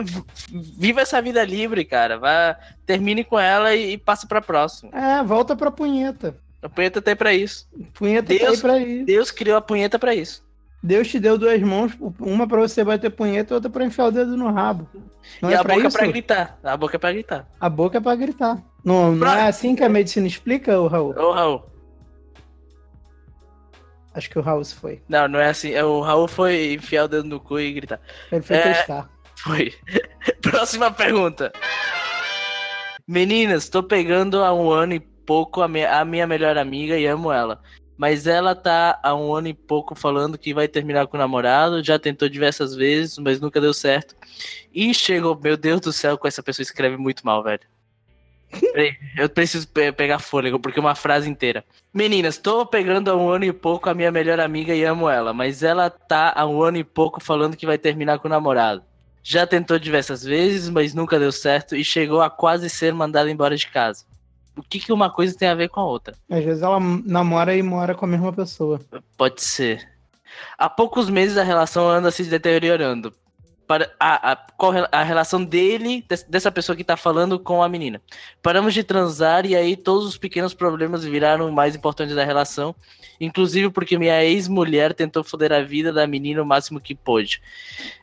viva 0.78 1.00
essa 1.00 1.22
vida 1.22 1.42
livre, 1.42 1.82
cara. 1.82 2.18
Vá, 2.18 2.54
termine 2.84 3.24
com 3.24 3.40
ela 3.40 3.74
e, 3.74 3.94
e 3.94 3.98
passe 3.98 4.26
pra 4.28 4.42
próxima. 4.42 4.90
É, 4.92 5.22
volta 5.22 5.56
pra 5.56 5.70
punheta. 5.70 6.36
A 6.60 6.68
punheta 6.68 7.00
tem 7.00 7.16
pra 7.16 7.32
isso. 7.32 7.66
Punheta 7.94 8.28
Deus- 8.34 8.60
pra 8.60 8.76
ir. 8.78 9.06
Deus 9.06 9.30
criou 9.30 9.56
a 9.56 9.62
punheta 9.62 9.98
pra 9.98 10.14
isso. 10.14 10.43
Deus 10.86 11.08
te 11.08 11.18
deu 11.18 11.38
duas 11.38 11.58
mãos, 11.62 11.92
uma 12.20 12.46
pra 12.46 12.60
você 12.60 12.84
bater 12.84 13.08
punheta 13.10 13.52
e 13.52 13.56
outra 13.56 13.70
pra 13.70 13.86
enfiar 13.86 14.04
o 14.08 14.12
dedo 14.12 14.36
no 14.36 14.52
rabo. 14.52 14.86
Não 15.40 15.50
e 15.50 15.54
é 15.54 15.56
a 15.56 15.62
pra 15.64 15.74
boca 15.76 15.88
isso? 15.88 15.96
pra 15.96 16.06
gritar. 16.06 16.58
A 16.62 16.76
boca 16.76 16.96
é 16.96 16.98
pra 16.98 17.12
gritar. 17.12 17.48
A 17.58 17.68
boca 17.70 17.96
é 17.96 18.00
pra 18.02 18.14
gritar. 18.14 18.62
Não, 18.84 19.12
não 19.12 19.26
é 19.32 19.48
assim 19.48 19.74
que 19.74 19.82
a 19.82 19.88
medicina 19.88 20.26
explica, 20.26 20.78
o 20.78 20.86
Raul? 20.86 21.14
Ô, 21.18 21.32
Raul. 21.32 21.64
Acho 24.12 24.28
que 24.28 24.38
o 24.38 24.42
Raul 24.42 24.62
se 24.62 24.74
foi. 24.74 25.02
Não, 25.08 25.26
não 25.26 25.40
é 25.40 25.48
assim. 25.48 25.72
É, 25.72 25.82
O 25.82 26.02
Raul 26.02 26.28
foi 26.28 26.74
enfiar 26.74 27.04
o 27.04 27.08
dedo 27.08 27.26
no 27.26 27.40
cu 27.40 27.58
e 27.58 27.72
gritar. 27.72 27.98
Ele 28.30 28.42
foi 28.42 28.56
É. 28.56 28.62
testar. 28.74 29.08
Foi. 29.38 29.72
Próxima 30.42 30.90
pergunta. 30.90 31.50
Meninas, 33.08 33.70
tô 33.70 33.82
pegando 33.82 34.44
há 34.44 34.52
um 34.52 34.70
ano 34.70 34.92
e 34.92 35.00
pouco 35.00 35.62
a 35.62 35.68
minha, 35.68 35.98
a 35.98 36.04
minha 36.04 36.26
melhor 36.26 36.58
amiga 36.58 36.98
e 36.98 37.06
amo 37.06 37.32
ela. 37.32 37.60
Mas 37.96 38.26
ela 38.26 38.54
tá 38.54 38.98
há 39.02 39.14
um 39.14 39.34
ano 39.34 39.48
e 39.48 39.54
pouco 39.54 39.94
falando 39.94 40.36
que 40.36 40.52
vai 40.52 40.66
terminar 40.66 41.06
com 41.06 41.16
o 41.16 41.20
namorado. 41.20 41.82
Já 41.82 41.98
tentou 41.98 42.28
diversas 42.28 42.74
vezes, 42.74 43.18
mas 43.18 43.40
nunca 43.40 43.60
deu 43.60 43.72
certo. 43.72 44.16
E 44.74 44.92
chegou, 44.92 45.38
meu 45.40 45.56
Deus 45.56 45.80
do 45.80 45.92
céu, 45.92 46.18
com 46.18 46.26
essa 46.26 46.42
pessoa 46.42 46.64
escreve 46.64 46.96
muito 46.96 47.24
mal, 47.24 47.42
velho. 47.42 47.60
Peraí, 48.72 48.96
eu 49.16 49.28
preciso 49.28 49.66
pe- 49.68 49.92
pegar 49.92 50.18
fôlego, 50.18 50.58
porque 50.60 50.78
é 50.78 50.82
uma 50.82 50.94
frase 50.94 51.28
inteira. 51.28 51.64
Meninas, 51.92 52.36
tô 52.38 52.64
pegando 52.66 53.10
há 53.10 53.16
um 53.16 53.28
ano 53.28 53.44
e 53.44 53.52
pouco 53.52 53.88
a 53.88 53.94
minha 53.94 54.10
melhor 54.12 54.38
amiga 54.40 54.74
e 54.74 54.84
amo 54.84 55.08
ela, 55.08 55.32
mas 55.32 55.62
ela 55.62 55.88
tá 55.90 56.32
há 56.36 56.46
um 56.46 56.62
ano 56.62 56.76
e 56.78 56.84
pouco 56.84 57.20
falando 57.20 57.56
que 57.56 57.66
vai 57.66 57.78
terminar 57.78 58.18
com 58.18 58.28
o 58.28 58.30
namorado. 58.30 58.82
Já 59.22 59.46
tentou 59.46 59.78
diversas 59.78 60.22
vezes, 60.22 60.68
mas 60.68 60.92
nunca 60.94 61.18
deu 61.18 61.32
certo 61.32 61.74
e 61.74 61.82
chegou 61.84 62.20
a 62.20 62.28
quase 62.28 62.68
ser 62.68 62.92
mandada 62.92 63.30
embora 63.30 63.56
de 63.56 63.66
casa. 63.68 64.04
O 64.56 64.62
que, 64.62 64.78
que 64.78 64.92
uma 64.92 65.10
coisa 65.10 65.36
tem 65.36 65.48
a 65.48 65.54
ver 65.54 65.68
com 65.68 65.80
a 65.80 65.84
outra? 65.86 66.14
Às 66.30 66.44
vezes 66.44 66.62
ela 66.62 66.78
namora 66.80 67.56
e 67.56 67.62
mora 67.62 67.94
com 67.94 68.04
a 68.04 68.08
mesma 68.08 68.32
pessoa. 68.32 68.80
Pode 69.16 69.42
ser. 69.42 69.88
Há 70.58 70.68
poucos 70.68 71.08
meses 71.10 71.36
a 71.36 71.42
relação 71.42 71.88
anda 71.88 72.10
se 72.10 72.24
deteriorando. 72.24 73.12
Para 73.66 73.90
a, 73.98 74.32
a, 74.32 74.38
a 74.92 75.02
relação 75.02 75.42
dele, 75.42 76.04
des- 76.06 76.22
dessa 76.24 76.52
pessoa 76.52 76.76
que 76.76 76.84
tá 76.84 76.98
falando 76.98 77.38
com 77.38 77.62
a 77.62 77.68
menina. 77.68 78.00
Paramos 78.42 78.74
de 78.74 78.84
transar 78.84 79.46
e 79.46 79.56
aí 79.56 79.74
todos 79.74 80.04
os 80.06 80.18
pequenos 80.18 80.52
problemas 80.52 81.02
viraram 81.02 81.48
o 81.48 81.52
mais 81.52 81.74
importante 81.74 82.14
da 82.14 82.24
relação. 82.24 82.74
Inclusive 83.18 83.70
porque 83.70 83.96
minha 83.96 84.22
ex-mulher 84.22 84.92
tentou 84.92 85.24
foder 85.24 85.50
a 85.50 85.62
vida 85.62 85.92
da 85.94 86.06
menina 86.06 86.42
o 86.42 86.46
máximo 86.46 86.78
que 86.78 86.94
pôde. 86.94 87.40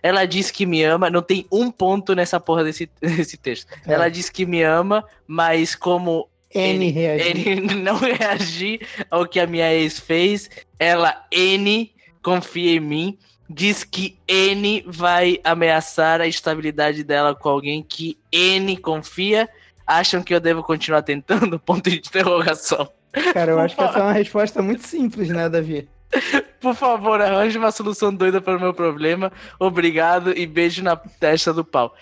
Ela 0.01 0.25
disse 0.25 0.51
que 0.51 0.65
me 0.65 0.83
ama, 0.83 1.11
não 1.11 1.21
tem 1.21 1.45
um 1.51 1.69
ponto 1.69 2.15
nessa 2.15 2.39
porra 2.39 2.63
desse, 2.63 2.89
desse 2.99 3.37
texto. 3.37 3.67
É. 3.85 3.93
Ela 3.93 4.09
disse 4.09 4.31
que 4.31 4.47
me 4.47 4.63
ama, 4.63 5.05
mas 5.27 5.75
como 5.75 6.27
N 6.53 6.85
Ele- 6.85 6.91
reagir. 6.91 7.47
ele 7.47 7.61
não 7.81 7.97
reagir 7.97 8.87
ao 9.09 9.25
que 9.27 9.39
a 9.39 9.47
minha 9.47 9.71
ex 9.73 9.99
fez. 9.99 10.49
Ela, 10.79 11.25
N, 11.31 11.91
confia 12.23 12.71
em 12.75 12.79
mim. 12.79 13.17
Diz 13.49 13.83
que 13.83 14.17
N 14.27 14.83
vai 14.87 15.39
ameaçar 15.43 16.21
a 16.21 16.27
estabilidade 16.27 17.03
dela 17.03 17.35
com 17.35 17.49
alguém 17.49 17.83
que 17.83 18.17
N 18.31 18.77
confia. 18.77 19.49
Acham 19.85 20.21
que 20.23 20.33
eu 20.33 20.39
devo 20.39 20.63
continuar 20.63 21.01
tentando? 21.01 21.59
Ponto 21.59 21.89
de 21.89 21.97
interrogação. 21.97 22.89
Cara, 23.33 23.51
eu 23.51 23.59
acho 23.59 23.75
que 23.75 23.83
essa 23.83 23.99
é 23.99 24.01
uma 24.03 24.13
resposta 24.13 24.61
muito 24.61 24.87
simples, 24.87 25.27
né, 25.29 25.49
Davi? 25.49 25.87
Por 26.61 26.75
favor, 26.75 27.19
arranje 27.21 27.57
uma 27.57 27.71
solução 27.71 28.13
doida 28.13 28.39
para 28.39 28.55
o 28.57 28.59
meu 28.59 28.73
problema. 28.73 29.31
Obrigado 29.59 30.31
e 30.37 30.45
beijo 30.45 30.81
na 30.81 30.95
testa 30.95 31.53
do 31.53 31.65
pau. 31.65 31.93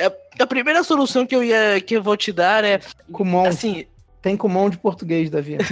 A- 0.00 0.42
A 0.42 0.46
primeira 0.46 0.82
solução 0.82 1.24
que 1.24 1.36
eu 1.36 1.42
ia 1.44 1.80
que 1.80 1.96
eu 1.96 2.02
vou 2.02 2.16
te 2.16 2.32
dar 2.32 2.64
é 2.64 2.80
Kumon. 3.12 3.46
assim, 3.46 3.86
Tem 4.26 4.36
Kumon 4.36 4.68
de 4.68 4.76
português, 4.76 5.30
Davi. 5.30 5.56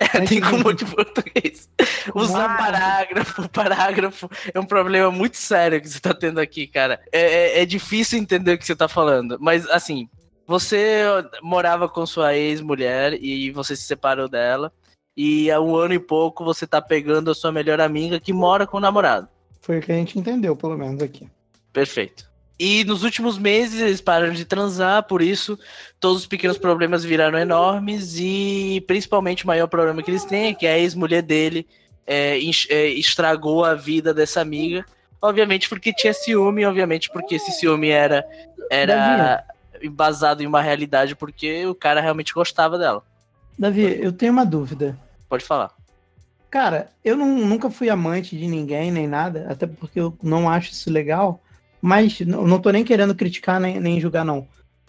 É, 0.00 0.20
tem 0.26 0.38
como 0.38 0.70
de 0.74 0.84
português. 0.84 1.66
Usar 2.14 2.58
parágrafo, 2.58 3.48
parágrafo 3.48 4.28
é 4.52 4.60
um 4.60 4.66
problema 4.66 5.10
muito 5.10 5.38
sério 5.38 5.80
que 5.80 5.88
você 5.88 5.98
tá 5.98 6.12
tendo 6.12 6.40
aqui, 6.40 6.66
cara. 6.66 7.00
É, 7.10 7.20
é- 7.20 7.62
é 7.62 7.64
difícil 7.66 8.18
entender 8.18 8.52
o 8.52 8.58
que 8.58 8.66
você 8.66 8.76
tá 8.76 8.86
falando. 8.86 9.38
Mas, 9.40 9.66
assim, 9.70 10.10
você 10.46 11.04
morava 11.42 11.88
com 11.88 12.04
sua 12.04 12.34
ex-mulher 12.36 13.14
e 13.14 13.50
você 13.50 13.74
se 13.74 13.84
separou 13.84 14.28
dela. 14.28 14.70
E 15.16 15.50
há 15.50 15.58
um 15.58 15.74
ano 15.74 15.94
e 15.94 15.98
pouco 15.98 16.44
você 16.44 16.66
tá 16.66 16.82
pegando 16.82 17.30
a 17.30 17.34
sua 17.34 17.50
melhor 17.50 17.80
amiga 17.80 18.20
que 18.20 18.32
mora 18.32 18.66
com 18.66 18.76
o 18.76 18.80
namorado. 18.80 19.26
Foi 19.62 19.78
o 19.78 19.82
que 19.82 19.90
a 19.90 19.94
gente 19.94 20.18
entendeu, 20.18 20.54
pelo 20.54 20.76
menos 20.76 21.02
aqui. 21.02 21.26
Perfeito. 21.72 22.27
E 22.58 22.82
nos 22.84 23.04
últimos 23.04 23.38
meses 23.38 23.80
eles 23.80 24.00
pararam 24.00 24.32
de 24.32 24.44
transar, 24.44 25.04
por 25.04 25.22
isso 25.22 25.56
todos 26.00 26.22
os 26.22 26.26
pequenos 26.26 26.58
problemas 26.58 27.04
viraram 27.04 27.38
enormes 27.38 28.16
e 28.18 28.82
principalmente 28.86 29.44
o 29.44 29.46
maior 29.46 29.68
problema 29.68 30.02
que 30.02 30.10
eles 30.10 30.24
têm 30.24 30.48
é 30.48 30.54
que 30.54 30.66
a 30.66 30.76
ex-mulher 30.76 31.22
dele 31.22 31.66
é, 32.06 32.38
é, 32.70 32.88
estragou 32.88 33.64
a 33.64 33.74
vida 33.74 34.12
dessa 34.12 34.40
amiga. 34.40 34.84
Obviamente 35.22 35.68
porque 35.68 35.92
tinha 35.92 36.12
ciúme, 36.12 36.64
obviamente 36.64 37.10
porque 37.10 37.36
esse 37.36 37.52
ciúme 37.52 37.90
era, 37.90 38.24
era 38.70 39.44
embasado 39.80 40.42
em 40.42 40.46
uma 40.46 40.60
realidade 40.60 41.14
porque 41.14 41.64
o 41.66 41.74
cara 41.74 42.00
realmente 42.00 42.34
gostava 42.34 42.76
dela. 42.76 43.02
Davi, 43.56 43.98
eu 44.00 44.12
tenho 44.12 44.32
uma 44.32 44.46
dúvida. 44.46 44.96
Pode 45.28 45.44
falar. 45.44 45.70
Cara, 46.50 46.88
eu 47.04 47.16
não- 47.16 47.38
nunca 47.38 47.68
fui 47.70 47.90
amante 47.90 48.36
de 48.36 48.46
ninguém, 48.46 48.90
nem 48.90 49.06
nada, 49.06 49.46
até 49.48 49.66
porque 49.66 50.00
eu 50.00 50.16
não 50.22 50.48
acho 50.48 50.72
isso 50.72 50.90
legal. 50.90 51.40
Mas 51.80 52.20
não, 52.20 52.46
não 52.46 52.58
tô 52.58 52.70
nem 52.70 52.84
querendo 52.84 53.14
criticar 53.14 53.60
nem, 53.60 53.78
nem 53.80 54.00
julgar, 54.00 54.24
não. 54.24 54.46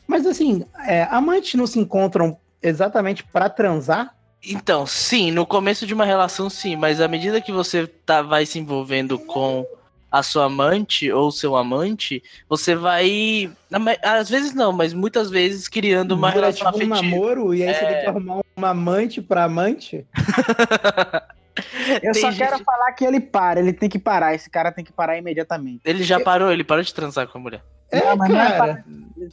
Mas 0.07 0.25
assim, 0.25 0.65
é, 0.87 1.03
amantes 1.11 1.53
não 1.53 1.67
se 1.67 1.79
encontram 1.79 2.37
exatamente 2.61 3.23
pra 3.23 3.47
transar? 3.49 4.15
Então, 4.43 4.85
sim, 4.87 5.31
no 5.31 5.45
começo 5.45 5.85
de 5.85 5.93
uma 5.93 6.05
relação, 6.05 6.49
sim, 6.49 6.75
mas 6.75 6.99
à 7.01 7.07
medida 7.07 7.41
que 7.41 7.51
você 7.51 7.85
tá, 7.85 8.21
vai 8.21 8.45
se 8.45 8.57
envolvendo 8.57 9.19
com 9.19 9.65
a 10.11 10.23
sua 10.23 10.45
amante 10.45 11.11
ou 11.11 11.29
seu 11.31 11.55
amante, 11.55 12.23
você 12.47 12.73
vai. 12.73 13.51
Às 14.01 14.29
vezes 14.29 14.53
não, 14.55 14.71
mas 14.71 14.93
muitas 14.93 15.29
vezes 15.29 15.67
criando 15.67 16.13
uma 16.13 16.29
Vira 16.31 16.41
relação 16.47 16.71
tipo 16.71 16.83
um 16.89 16.93
afetiva. 16.93 17.15
namoro 17.15 17.53
e 17.53 17.61
aí 17.63 17.73
você 17.73 17.83
É. 17.83 17.87
tem 17.93 17.99
que 18.01 18.05
arrumar 18.07 18.41
uma 18.57 18.69
amante 18.69 19.21
pra 19.21 19.43
amante? 19.43 20.07
Eu 22.03 22.11
Tem 22.13 22.21
só 22.21 22.31
gente- 22.31 22.39
quero 22.39 22.63
falar 22.63 22.91
que 22.93 23.05
ele 23.05 23.19
para, 23.19 23.59
ele 23.59 23.73
tem 23.73 23.89
que 23.89 23.99
parar, 23.99 24.33
esse 24.33 24.49
cara 24.49 24.71
tem 24.71 24.83
que 24.85 24.91
parar 24.91 25.17
imediatamente. 25.17 25.81
Ele 25.85 26.03
já 26.03 26.19
parou, 26.19 26.51
ele 26.51 26.63
parou 26.63 26.83
de 26.83 26.93
transar 26.93 27.27
com 27.27 27.37
a 27.37 27.41
mulher. 27.41 27.63
É, 27.91 27.99
Não, 28.05 28.15
mas 28.17 28.29
não 28.29 28.39
é 28.41 28.45
cara. 28.47 28.57
parar, 28.57 28.83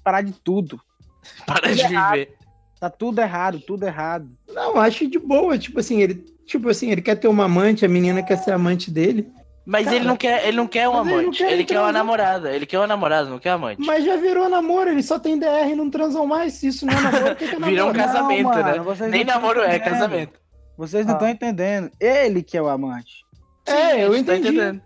parar 0.03 0.21
de 0.23 0.33
tudo. 0.33 0.81
Para 1.47 1.73
de 1.75 1.87
viver. 1.87 2.35
Tá 2.79 2.91
tudo 2.91 3.21
errado, 3.21 3.59
tudo 3.61 3.87
errado. 3.87 4.29
Não, 4.49 4.79
acho 4.79 5.09
de 5.09 5.19
boa. 5.19 5.57
Tipo 5.59 5.81
assim, 5.81 6.03
ele, 6.03 6.15
tipo 6.47 6.69
assim, 6.69 6.91
ele 6.91 7.01
quer 7.03 7.17
ter 7.17 7.27
uma 7.29 7.45
amante, 7.47 7.85
a 7.85 7.89
menina 7.89 8.23
quer 8.23 8.37
ser 8.37 8.53
amante 8.53 8.91
dele. 8.91 9.29
Mas 9.65 9.85
Cara, 9.87 9.97
ele 9.97 10.05
não 10.07 10.17
quer, 10.17 10.47
ele 10.47 10.57
não 10.57 10.67
quer 10.69 10.89
um 10.89 10.93
ele 11.01 11.11
não 11.11 11.19
amante, 11.19 11.39
quer 11.39 11.53
ele 11.53 11.65
quer 11.65 11.81
uma 11.81 11.91
namorada, 11.91 12.53
ele 12.55 12.65
quer 12.67 12.79
uma 12.79 12.87
namorada, 12.87 13.29
não 13.29 13.41
quer 13.41 13.51
amante. 13.51 13.85
Mas 13.85 14.05
já 14.05 14.17
virou 14.17 14.49
namoro, 14.49 14.91
ele 14.91 15.03
só 15.03 15.19
tem 15.19 15.37
DR 15.37 15.69
e 15.71 15.75
não 15.75 15.91
transam 15.91 16.25
mais. 16.25 16.53
Se 16.53 16.69
isso 16.69 16.87
não 16.87 16.93
é 16.97 17.01
namoro, 17.01 17.33
o 17.33 17.35
que 17.37 17.49
que 17.49 17.55
é 17.57 17.59
namoro? 17.59 17.71
Virou 17.73 17.91
um 17.91 17.93
casamento, 17.93 18.55
né? 18.63 18.79
vocês 18.79 19.11
Nem 19.11 19.25
não 19.25 19.35
namoro 19.35 19.61
é, 19.63 19.77
entendendo. 19.77 19.91
casamento. 19.93 20.41
Vocês 20.77 21.05
não 21.07 21.13
Ah. 21.15 21.17
estão 21.17 21.29
entendendo. 21.29 21.91
Ele 21.99 22.43
que 22.43 22.57
é 22.57 22.63
o 22.63 22.69
amante. 22.69 23.25
É, 23.67 24.05
eu 24.05 24.13
a 24.13 24.17
gente 24.17 24.27
tá 24.27 24.37
entendi. 24.37 24.57
entendendo. 24.57 24.83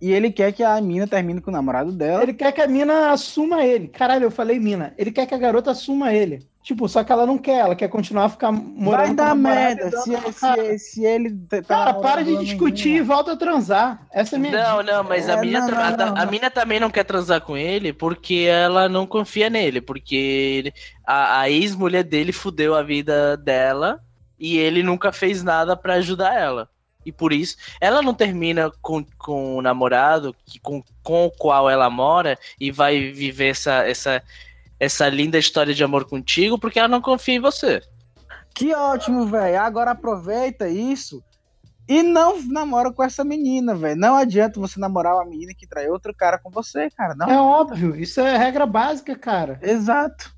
E 0.00 0.10
ele 0.12 0.32
quer 0.32 0.52
que 0.52 0.64
a 0.64 0.80
mina 0.80 1.06
termine 1.06 1.40
com 1.40 1.50
o 1.50 1.52
namorado 1.52 1.92
dela. 1.92 2.24
Ele 2.24 2.34
quer 2.34 2.50
que 2.50 2.60
a 2.60 2.66
mina 2.66 3.12
assuma 3.12 3.64
ele. 3.64 3.86
Caralho, 3.86 4.24
eu 4.24 4.30
falei 4.32 4.58
mina. 4.58 4.92
Ele 4.98 5.12
quer 5.12 5.26
que 5.26 5.34
a 5.34 5.38
garota 5.38 5.70
assuma 5.70 6.12
ele. 6.12 6.40
Tipo, 6.60 6.88
só 6.88 7.02
que 7.04 7.10
ela 7.12 7.24
não 7.24 7.38
quer, 7.38 7.58
ela 7.60 7.74
quer 7.76 7.88
continuar 7.88 8.24
a 8.24 8.28
ficar 8.28 8.50
morando 8.52 8.96
Vai 8.98 9.08
com 9.08 9.14
dar 9.14 9.34
merda 9.34 9.90
se, 10.00 10.12
se, 10.32 10.78
se 10.78 11.04
ele. 11.04 11.30
tá- 11.48 11.62
tá 11.62 11.62
Cara, 11.62 11.94
para 11.94 12.22
de 12.24 12.36
a 12.36 12.38
discutir 12.40 12.96
e 12.96 13.00
volta 13.00 13.32
a 13.32 13.36
transar. 13.36 14.04
Essa 14.12 14.34
é 14.34 14.38
a 14.38 14.40
minha 14.40 14.52
Não, 14.52 14.80
dica. 14.80 14.92
não, 14.92 15.04
mas 15.04 15.28
a, 15.28 15.32
É, 15.34 15.40
mina, 15.40 15.60
não, 15.60 15.66
tra- 15.68 15.76
não, 15.76 15.84
a- 16.06 16.10
não, 16.10 16.22
a 16.22 16.26
mina 16.26 16.50
também 16.50 16.78
não 16.80 16.90
quer 16.90 17.04
transar 17.04 17.40
com 17.40 17.56
ele 17.56 17.92
porque 17.92 18.46
ela 18.48 18.88
não 18.88 19.06
confia 19.06 19.48
nele, 19.50 19.80
porque 19.80 20.14
ele- 20.16 20.72
a, 21.06 21.40
a 21.42 21.50
ex-mulher 21.50 22.02
dele 22.04 22.32
fudeu 22.32 22.74
a 22.76 22.82
vida 22.82 23.36
dela 23.36 24.00
e 24.42 24.58
ele 24.58 24.82
nunca 24.82 25.12
fez 25.12 25.44
nada 25.44 25.76
pra 25.76 25.94
ajudar 25.94 26.34
ela. 26.34 26.68
E 27.06 27.12
por 27.12 27.32
isso, 27.32 27.56
ela 27.80 28.02
não 28.02 28.12
termina 28.12 28.72
com, 28.82 29.04
com 29.16 29.56
o 29.56 29.62
namorado 29.62 30.34
que, 30.44 30.58
com, 30.58 30.82
com 31.00 31.26
o 31.26 31.30
qual 31.30 31.70
ela 31.70 31.88
mora 31.88 32.36
e 32.60 32.72
vai 32.72 33.12
viver 33.12 33.50
essa, 33.50 33.86
essa, 33.86 34.20
essa 34.80 35.08
linda 35.08 35.38
história 35.38 35.72
de 35.72 35.84
amor 35.84 36.04
contigo 36.04 36.58
porque 36.58 36.80
ela 36.80 36.88
não 36.88 37.00
confia 37.00 37.36
em 37.36 37.40
você. 37.40 37.80
Que 38.52 38.74
ótimo, 38.74 39.26
velho. 39.26 39.60
Agora 39.60 39.92
aproveita 39.92 40.68
isso 40.68 41.22
e 41.88 42.02
não 42.02 42.42
namora 42.42 42.92
com 42.92 43.02
essa 43.02 43.22
menina, 43.22 43.76
velho. 43.76 43.98
Não 43.98 44.16
adianta 44.16 44.58
você 44.58 44.80
namorar 44.80 45.14
uma 45.14 45.24
menina 45.24 45.52
que 45.56 45.68
trai 45.68 45.88
outro 45.88 46.12
cara 46.12 46.36
com 46.36 46.50
você, 46.50 46.90
cara. 46.90 47.14
Não. 47.14 47.30
É 47.30 47.40
óbvio, 47.40 47.94
isso 47.94 48.20
é 48.20 48.36
regra 48.36 48.66
básica, 48.66 49.16
cara. 49.16 49.60
Exato. 49.62 50.34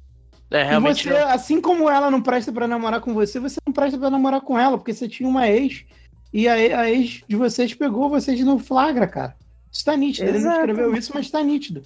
É, 0.57 0.63
E 0.63 0.65
realmente. 0.69 1.09
você, 1.09 1.15
assim 1.17 1.61
como 1.61 1.89
ela 1.91 2.11
não 2.11 2.23
presta 2.23 2.53
pra 2.53 2.69
namorar 2.69 3.01
com 3.01 3.13
você, 3.15 3.41
você 3.41 3.59
não 3.67 3.73
presta 3.73 3.99
pra 3.99 4.11
namorar 4.11 4.41
com 4.41 4.59
ela, 4.59 4.79
porque 4.79 4.93
você 4.95 5.09
tinha 5.09 5.29
uma 5.29 5.49
ex 5.49 5.85
e 6.33 6.49
a, 6.49 6.53
a 6.55 6.91
ex 6.91 7.23
de 7.29 7.37
vocês 7.37 7.75
pegou 7.75 8.09
vocês 8.09 8.39
no 8.41 8.59
flagra, 8.59 9.07
cara. 9.07 9.37
Isso 9.73 9.85
tá 9.85 9.97
nítido. 9.97 10.29
Ele 10.29 10.39
não 10.39 10.41
Exato. 10.41 10.57
escreveu 10.59 10.97
isso, 10.97 11.13
mas 11.15 11.31
tá 11.31 11.43
nítido. 11.43 11.83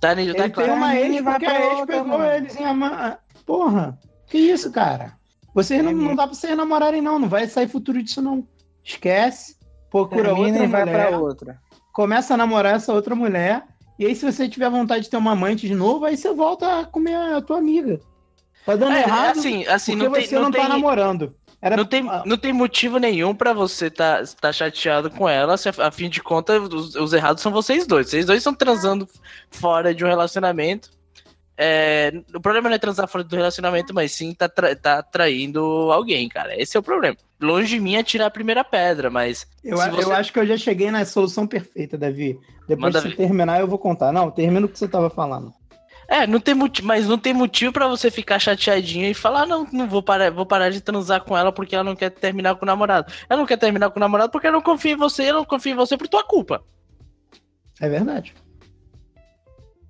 Tá, 0.00 0.14
nítido, 0.14 0.36
tá 0.36 0.44
Ele 0.44 0.52
claro. 0.52 0.68
tem 0.70 0.78
uma 0.78 0.92
mim, 0.94 0.98
ex 1.16 1.24
vai 1.24 1.32
porque 1.34 1.46
pra 1.46 1.56
a 1.56 1.60
ex 1.60 1.78
outra, 1.80 1.86
pegou 1.86 2.18
mano. 2.18 2.32
eles 2.32 2.56
em 2.56 2.64
ama... 2.64 3.18
Porra, 3.46 3.98
que 4.26 4.38
isso, 4.38 4.70
cara? 4.70 5.14
Vocês 5.54 5.82
não, 5.82 5.90
É 5.90 5.94
não 5.94 6.14
dá 6.14 6.26
pra 6.26 6.34
vocês 6.34 6.56
namorarem, 6.56 7.00
não. 7.02 7.18
Não 7.18 7.28
vai 7.28 7.48
sair 7.48 7.68
futuro 7.68 8.02
disso, 8.02 8.20
não. 8.22 8.46
Esquece. 8.84 9.56
procura 9.90 10.34
Termina 10.34 10.46
outra 10.48 10.64
e 10.64 10.66
vai 10.68 10.84
mulher, 10.84 11.08
pra 11.08 11.18
outra. 11.18 11.60
começa 11.92 12.34
a 12.34 12.36
namorar 12.36 12.76
essa 12.76 12.92
outra 12.92 13.14
mulher, 13.14 13.64
e 13.98 14.06
aí 14.06 14.14
se 14.14 14.24
você 14.30 14.48
tiver 14.48 14.70
vontade 14.70 15.04
de 15.04 15.10
ter 15.10 15.16
uma 15.16 15.32
amante 15.32 15.66
de 15.66 15.74
novo, 15.74 16.04
aí 16.04 16.16
você 16.16 16.32
volta 16.32 16.80
a 16.80 16.84
comer 16.84 17.14
a 17.16 17.40
tua 17.42 17.58
amiga. 17.58 18.00
Tá 18.70 18.76
dando 18.76 18.92
É, 18.96 19.02
errado 19.02 19.38
assim, 19.38 19.66
assim, 19.66 19.92
porque 19.92 20.06
não 20.08 20.12
tem, 20.14 20.26
você 20.26 20.34
não 20.36 20.42
não, 20.42 20.50
tem, 20.50 20.62
tá 20.62 20.68
namorando. 20.68 21.34
Era, 21.62 21.76
não 21.76 21.84
tem, 21.84 22.02
não 22.24 22.38
tem 22.38 22.52
motivo 22.52 22.98
nenhum 22.98 23.34
pra 23.34 23.52
você 23.52 23.90
tá, 23.90 24.22
tá 24.40 24.50
chateado 24.52 25.10
com 25.10 25.28
ela, 25.28 25.56
se 25.58 25.68
a, 25.68 25.72
a 25.78 25.90
fim 25.90 26.08
de 26.08 26.22
contas 26.22 26.62
os, 26.72 26.94
os 26.94 27.12
errados 27.12 27.42
são 27.42 27.52
vocês 27.52 27.86
dois. 27.86 28.08
Vocês 28.08 28.24
dois 28.24 28.38
estão 28.38 28.54
transando 28.54 29.06
fora 29.50 29.94
de 29.94 30.04
um 30.04 30.08
relacionamento. 30.08 30.88
É, 31.62 32.10
o 32.34 32.40
problema 32.40 32.70
não 32.70 32.76
é 32.76 32.78
transar 32.78 33.06
fora 33.06 33.22
do 33.22 33.36
relacionamento, 33.36 33.92
mas 33.92 34.12
sim 34.12 34.32
tá, 34.32 34.48
tra 34.48 34.74
tá 34.74 35.02
traindo 35.02 35.60
alguém, 35.92 36.26
cara. 36.26 36.58
Esse 36.58 36.74
é 36.76 36.80
o 36.80 36.82
problema. 36.82 37.14
Longe 37.38 37.68
de 37.68 37.80
mim 37.80 37.96
é 37.96 38.02
tirar 38.02 38.26
a 38.26 38.30
primeira 38.30 38.64
pedra, 38.64 39.10
mas 39.10 39.46
eu, 39.62 39.76
você- 39.76 40.02
eu 40.04 40.12
acho 40.12 40.32
que 40.32 40.38
eu 40.38 40.46
já 40.46 40.56
cheguei 40.56 40.90
na 40.90 41.04
solução 41.04 41.46
perfeita, 41.46 41.98
Davi. 41.98 42.38
Depois 42.66 42.94
Manda 42.94 43.02
você 43.02 43.14
terminar, 43.14 43.60
eu 43.60 43.66
vou 43.66 43.78
contar. 43.78 44.10
Não, 44.12 44.30
termina 44.30 44.64
o 44.64 44.68
que 44.68 44.78
você 44.78 44.88
tava 44.88 45.10
falando. 45.10 45.52
É, 46.10 46.26
não 46.26 46.40
tem 46.40 46.54
motivo, 46.54 46.88
mas 46.88 47.06
não 47.06 47.16
tem 47.16 47.32
motivo 47.32 47.72
pra 47.72 47.86
você 47.86 48.10
ficar 48.10 48.40
chateadinho 48.40 49.06
e 49.08 49.14
falar, 49.14 49.42
"Ah, 49.42 49.46
não, 49.46 49.64
não 49.72 49.88
vou 49.88 50.02
parar, 50.02 50.28
vou 50.32 50.44
parar 50.44 50.68
de 50.68 50.80
transar 50.80 51.22
com 51.22 51.38
ela 51.38 51.52
porque 51.52 51.72
ela 51.72 51.84
não 51.84 51.94
quer 51.94 52.10
terminar 52.10 52.56
com 52.56 52.64
o 52.64 52.66
namorado. 52.66 53.12
Ela 53.28 53.38
não 53.38 53.46
quer 53.46 53.56
terminar 53.56 53.90
com 53.90 53.98
o 53.98 54.00
namorado 54.00 54.32
porque 54.32 54.48
ela 54.48 54.56
não 54.56 54.62
confia 54.62 54.90
em 54.92 54.96
você, 54.96 55.22
ela 55.22 55.38
não 55.38 55.44
confia 55.44 55.72
em 55.72 55.76
você 55.76 55.96
por 55.96 56.08
tua 56.08 56.24
culpa. 56.24 56.64
É 57.80 57.88
verdade. 57.88 58.34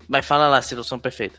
Mas 0.07 0.27
fala 0.27 0.47
lá, 0.47 0.61
solução 0.61 0.99
perfeita. 0.99 1.39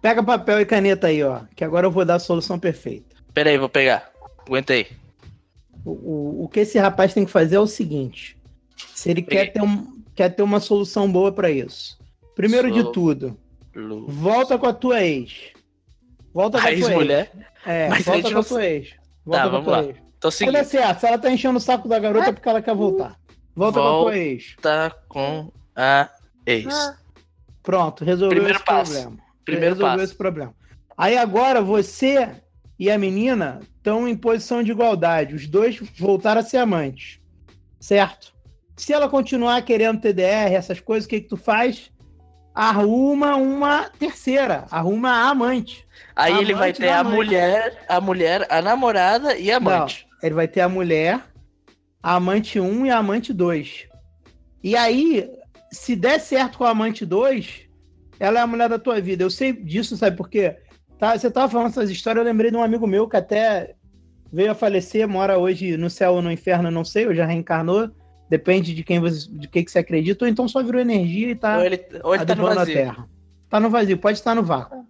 Pega 0.00 0.22
papel 0.22 0.60
e 0.60 0.64
caneta 0.64 1.08
aí, 1.08 1.22
ó. 1.22 1.40
Que 1.54 1.62
agora 1.62 1.86
eu 1.86 1.90
vou 1.90 2.06
dar 2.06 2.14
a 2.14 2.20
solução 2.20 2.58
perfeita. 2.58 3.16
Pera 3.34 3.50
aí, 3.50 3.58
vou 3.58 3.68
pegar. 3.68 4.10
Aguentei. 4.46 4.86
O, 5.84 5.90
o, 5.90 6.44
o 6.44 6.48
que 6.48 6.60
esse 6.60 6.78
rapaz 6.78 7.12
tem 7.12 7.26
que 7.26 7.30
fazer 7.30 7.56
é 7.56 7.60
o 7.60 7.66
seguinte: 7.66 8.36
se 8.94 9.10
ele 9.10 9.22
Peguei. 9.22 9.46
quer 9.46 9.52
ter, 9.52 9.62
um, 9.62 10.02
quer 10.14 10.28
ter 10.30 10.42
uma 10.42 10.58
solução 10.60 11.10
boa 11.10 11.30
pra 11.32 11.50
isso. 11.50 11.98
Primeiro 12.34 12.70
de 12.70 12.92
tudo, 12.92 13.36
Lu. 13.80 14.06
volta 14.08 14.58
com 14.58 14.66
a 14.66 14.72
tua 14.72 15.02
ex. 15.02 15.52
Volta 16.34 16.58
com 16.60 16.66
a 16.66 16.68
A 16.68 16.72
tua 16.72 16.72
ex. 16.78 16.86
ex-mulher? 16.88 17.32
É, 17.66 17.88
Mas 17.88 18.06
a 18.08 18.12
volta 18.12 18.16
gente 18.16 18.22
com 18.22 18.28
a 18.38 18.42
não 18.42 18.48
tua 18.48 18.64
ex. 18.66 18.88
Volta 19.24 19.42
Tá, 19.42 19.48
com 19.50 19.56
a 19.56 19.60
vamos 19.60 19.72
lá. 19.72 19.84
ex. 19.84 19.96
Tô 20.20 20.28
Olha 20.28 20.32
seguindo. 20.32 20.64
certo, 20.64 21.00
se 21.00 21.06
ela 21.06 21.18
tá 21.18 21.30
enchendo 21.30 21.58
o 21.58 21.60
saco 21.60 21.88
da 21.88 21.98
garota 21.98 22.28
é 22.30 22.32
porque 22.32 22.48
ela 22.48 22.60
quer 22.62 22.74
voltar. 22.74 23.16
Volta 23.54 23.78
com 23.78 23.86
a 23.86 23.90
Volta. 23.90 24.10
tua 24.12 24.18
ex. 24.18 24.56
Tá 24.60 24.90
com 25.08 25.52
a 25.76 26.08
ex. 26.46 26.66
Pronto, 27.62 28.04
resolveu 28.04 28.30
Primeiro 28.30 28.56
esse 28.56 28.64
passo. 28.64 28.92
problema. 28.92 29.18
Primeiro 29.44 29.74
resolveu 29.74 29.96
passo. 29.98 30.04
esse 30.04 30.14
problema. 30.16 30.54
Aí 30.96 31.16
agora 31.16 31.60
você 31.62 32.30
e 32.78 32.90
a 32.90 32.98
menina 32.98 33.60
estão 33.76 34.08
em 34.08 34.16
posição 34.16 34.62
de 34.62 34.70
igualdade. 34.72 35.34
Os 35.34 35.46
dois 35.46 35.78
voltaram 35.98 36.40
a 36.40 36.44
ser 36.44 36.58
amantes. 36.58 37.20
Certo? 37.78 38.32
Se 38.76 38.92
ela 38.92 39.08
continuar 39.08 39.60
querendo 39.62 40.00
TDR, 40.00 40.52
essas 40.54 40.80
coisas, 40.80 41.06
o 41.06 41.08
que, 41.08 41.20
que 41.20 41.28
tu 41.28 41.36
faz? 41.36 41.90
Arruma 42.58 43.36
uma 43.36 43.84
terceira. 43.84 44.66
Arruma 44.68 45.10
a 45.10 45.28
amante. 45.28 45.86
Aí 46.16 46.32
Amante 46.32 46.44
ele 46.44 46.54
vai 46.54 46.72
ter 46.72 46.88
a 46.88 46.98
amante. 46.98 47.14
mulher, 47.14 47.84
a 47.88 48.00
mulher, 48.00 48.46
a 48.50 48.60
namorada 48.60 49.36
e 49.38 49.48
a 49.52 49.58
amante. 49.58 50.08
Ele 50.20 50.34
vai 50.34 50.48
ter 50.48 50.62
a 50.62 50.68
mulher, 50.68 51.22
a 52.02 52.16
amante 52.16 52.58
1 52.58 52.86
e 52.86 52.90
a 52.90 52.98
amante 52.98 53.32
2. 53.32 53.86
E 54.64 54.74
aí, 54.74 55.30
se 55.70 55.94
der 55.94 56.18
certo 56.18 56.58
com 56.58 56.64
a 56.64 56.70
amante 56.70 57.06
2, 57.06 57.68
ela 58.18 58.40
é 58.40 58.42
a 58.42 58.46
mulher 58.48 58.68
da 58.68 58.76
tua 58.76 59.00
vida. 59.00 59.22
Eu 59.22 59.30
sei 59.30 59.52
disso, 59.52 59.96
sabe 59.96 60.16
por 60.16 60.28
quê? 60.28 60.56
Tá, 60.98 61.16
você 61.16 61.30
tava 61.30 61.48
falando 61.48 61.68
essas 61.68 61.88
histórias, 61.90 62.24
eu 62.24 62.28
lembrei 62.28 62.50
de 62.50 62.56
um 62.56 62.62
amigo 62.64 62.88
meu 62.88 63.08
que 63.08 63.16
até 63.16 63.76
veio 64.32 64.50
a 64.50 64.54
falecer, 64.56 65.06
mora 65.06 65.38
hoje 65.38 65.76
no 65.76 65.88
céu 65.88 66.14
ou 66.14 66.22
no 66.22 66.32
inferno, 66.32 66.72
não 66.72 66.84
sei, 66.84 67.06
ou 67.06 67.14
já 67.14 67.24
reencarnou. 67.24 67.88
Depende 68.30 68.74
de 68.74 68.84
quem 68.84 69.00
você, 69.00 69.26
de 69.30 69.48
que, 69.48 69.62
que 69.64 69.70
você 69.70 69.78
acredita, 69.78 70.24
ou 70.24 70.28
então 70.30 70.46
só 70.46 70.62
virou 70.62 70.80
energia 70.80 71.30
e 71.30 71.34
tá 71.34 71.56
Ou 71.58 71.64
ele, 71.64 71.84
ou 72.02 72.14
ele 72.14 72.26
tá 72.26 72.34
no 72.34 72.46
a 72.46 72.54
vazio. 72.54 72.74
terra. 72.74 73.08
Tá 73.48 73.58
no 73.58 73.70
vazio, 73.70 73.96
pode 73.98 74.18
estar 74.18 74.34
no 74.34 74.42
vácuo. 74.42 74.86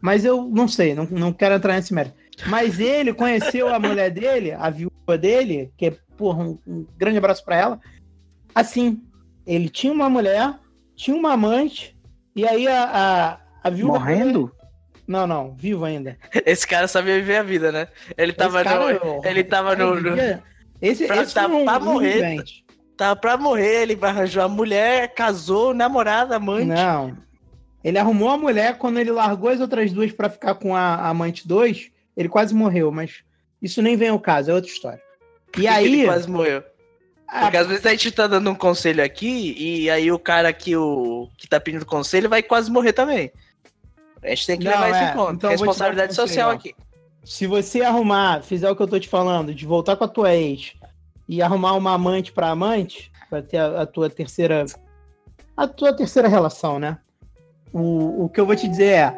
Mas 0.00 0.24
eu 0.24 0.42
não 0.44 0.68
sei, 0.68 0.94
não, 0.94 1.04
não 1.10 1.32
quero 1.32 1.54
entrar 1.54 1.74
nesse 1.74 1.94
mérito. 1.94 2.14
Mas 2.46 2.78
ele 2.80 3.14
conheceu 3.14 3.72
a 3.74 3.78
mulher 3.78 4.10
dele, 4.10 4.52
a 4.52 4.68
viúva 4.68 5.16
dele, 5.18 5.72
que 5.78 5.86
é, 5.86 5.96
porra, 6.16 6.42
um, 6.44 6.58
um 6.66 6.86
grande 6.98 7.16
abraço 7.16 7.42
pra 7.44 7.56
ela. 7.56 7.80
Assim, 8.54 9.02
ele 9.46 9.68
tinha 9.68 9.92
uma 9.92 10.10
mulher, 10.10 10.54
tinha 10.94 11.16
uma 11.16 11.32
amante, 11.32 11.96
e 12.36 12.46
aí 12.46 12.66
a, 12.68 13.38
a, 13.62 13.68
a 13.68 13.70
viúva. 13.70 13.98
Morrendo? 13.98 14.52
Não, 15.06 15.26
não, 15.26 15.54
vivo 15.54 15.84
ainda. 15.84 16.18
Esse 16.46 16.66
cara 16.66 16.88
sabia 16.88 17.16
viver 17.16 17.36
a 17.36 17.42
vida, 17.42 17.70
né? 17.72 17.88
Ele 18.16 18.32
tava 18.32 18.60
Esse 18.60 18.64
cara, 18.68 18.80
no. 18.84 18.90
eu- 18.90 19.20
Ele 19.24 19.44
tava 19.44 19.76
no. 19.76 19.94
vivia- 19.96 20.42
Esse, 20.82 21.06
Pra- 21.06 21.22
esse 21.22 21.34
tá 21.34 21.48
foi 21.48 21.56
um, 21.56 21.64
pra 21.64 21.78
um 21.78 21.84
morrer. 21.84 22.12
vivente. 22.14 22.63
Tava 22.96 23.16
pra 23.16 23.36
morrer, 23.36 23.82
ele 23.82 23.98
arranjou 24.00 24.42
a 24.42 24.48
mulher, 24.48 25.12
casou, 25.14 25.74
namorada, 25.74 26.36
amante. 26.36 26.66
Não. 26.66 27.16
Ele 27.82 27.98
arrumou 27.98 28.30
a 28.30 28.38
mulher 28.38 28.78
quando 28.78 28.98
ele 28.98 29.10
largou 29.10 29.50
as 29.50 29.60
outras 29.60 29.92
duas 29.92 30.12
pra 30.12 30.30
ficar 30.30 30.54
com 30.54 30.74
a, 30.76 30.80
a 30.94 31.08
amante 31.08 31.46
2, 31.46 31.90
ele 32.16 32.28
quase 32.28 32.54
morreu, 32.54 32.90
mas 32.92 33.22
isso 33.60 33.82
nem 33.82 33.96
vem 33.96 34.08
ao 34.08 34.20
caso, 34.20 34.50
é 34.50 34.54
outra 34.54 34.70
história. 34.70 35.02
Por 35.52 35.60
E 35.60 35.62
que 35.62 35.68
que 35.68 35.68
aí, 35.68 35.84
ele 35.84 36.04
quase 36.06 36.30
morreu. 36.30 36.62
a- 37.28 37.40
Porque 37.42 37.56
às 37.56 37.66
vezes 37.66 37.84
a 37.84 37.90
gente 37.90 38.10
tá 38.12 38.26
dando 38.26 38.48
um 38.50 38.54
conselho 38.54 39.02
aqui 39.04 39.54
e 39.58 39.90
aí 39.90 40.10
o 40.12 40.18
cara 40.18 40.52
que, 40.52 40.76
o, 40.76 41.28
que 41.36 41.48
tá 41.48 41.58
pedindo 41.60 41.84
conselho 41.84 42.28
vai 42.30 42.42
quase 42.42 42.70
morrer 42.70 42.92
também. 42.92 43.30
A 44.22 44.28
gente 44.30 44.46
tem 44.46 44.58
que 44.58 44.64
Não, 44.64 44.70
levar 44.72 44.90
isso 44.90 44.98
é, 45.00 45.10
em 45.10 45.16
conta. 45.16 45.32
então 45.34 45.50
um 45.50 45.52
Responsabilidade 45.52 46.14
social 46.14 46.50
aqui. 46.50 46.74
se 47.24 47.46
você 47.46 47.82
arrumar, 47.82 48.42
fizer 48.42 48.70
o 48.70 48.76
que 48.76 48.82
eu 48.82 48.88
tô 48.88 48.98
te 48.98 49.08
falando, 49.08 49.52
de 49.54 49.66
voltar 49.66 49.96
com 49.96 50.04
a 50.04 50.08
tua 50.08 50.32
ex 50.34 50.72
e 51.28 51.42
arrumar 51.42 51.74
uma 51.74 51.94
amante 51.94 52.32
pra 52.32 52.50
amante, 52.50 53.10
pra 53.28 53.42
ter 53.42 53.58
a, 53.58 53.82
a 53.82 53.86
tua 53.86 54.08
terceira. 54.10 54.64
A 55.56 55.66
tua 55.66 55.92
terceira 55.92 56.28
relação, 56.28 56.78
né? 56.78 56.98
O, 57.72 58.24
o 58.24 58.28
que 58.28 58.40
eu 58.40 58.46
vou 58.46 58.56
te 58.56 58.68
dizer 58.68 58.84
é: 58.84 59.14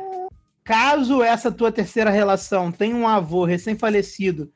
caso 0.65 1.23
essa 1.23 1.51
tua 1.51 1.73
terceira 1.73 2.11
relação 2.11 2.73
tenha 2.73 2.97
um 2.97 3.07
avô 3.09 3.45
recém-falecido 3.45 4.51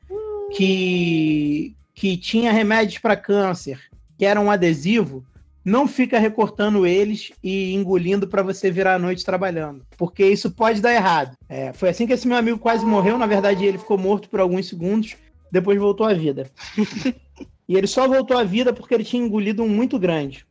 que, 0.55 1.75
que 1.93 2.17
tinha 2.17 2.51
remédios 2.51 2.99
para 2.99 3.15
câncer, 3.15 3.79
que 4.17 4.25
era 4.25 4.39
um 4.39 4.51
adesivo, 4.51 5.25
não 5.63 5.87
fica 5.87 6.19
recortando 6.19 6.85
eles 6.85 7.31
e 7.43 7.73
engolindo 7.73 8.27
para 8.27 8.41
você 8.41 8.71
virar 8.71 8.95
a 8.95 8.99
noite 8.99 9.23
trabalhando, 9.23 9.85
porque 9.97 10.25
isso 10.25 10.51
pode 10.51 10.81
dar 10.81 10.93
errado. 10.93 11.37
É, 11.47 11.71
foi 11.73 11.89
assim 11.89 12.07
que 12.07 12.13
esse 12.13 12.27
meu 12.27 12.37
amigo 12.37 12.57
quase 12.57 12.85
morreu. 12.85 13.17
Na 13.17 13.27
verdade, 13.27 13.63
ele 13.63 13.77
ficou 13.77 13.97
morto 13.97 14.27
por 14.27 14.39
alguns 14.39 14.67
segundos, 14.67 15.15
depois 15.51 15.79
voltou 15.79 16.05
à 16.05 16.13
vida. 16.13 16.49
e 17.67 17.75
ele 17.75 17.87
só 17.87 18.07
voltou 18.07 18.37
à 18.37 18.43
vida 18.43 18.71
porque 18.73 18.93
ele 18.93 19.03
tinha 19.03 19.23
engolido 19.23 19.63
um 19.63 19.69
muito 19.69 19.99
grande. 19.99 20.45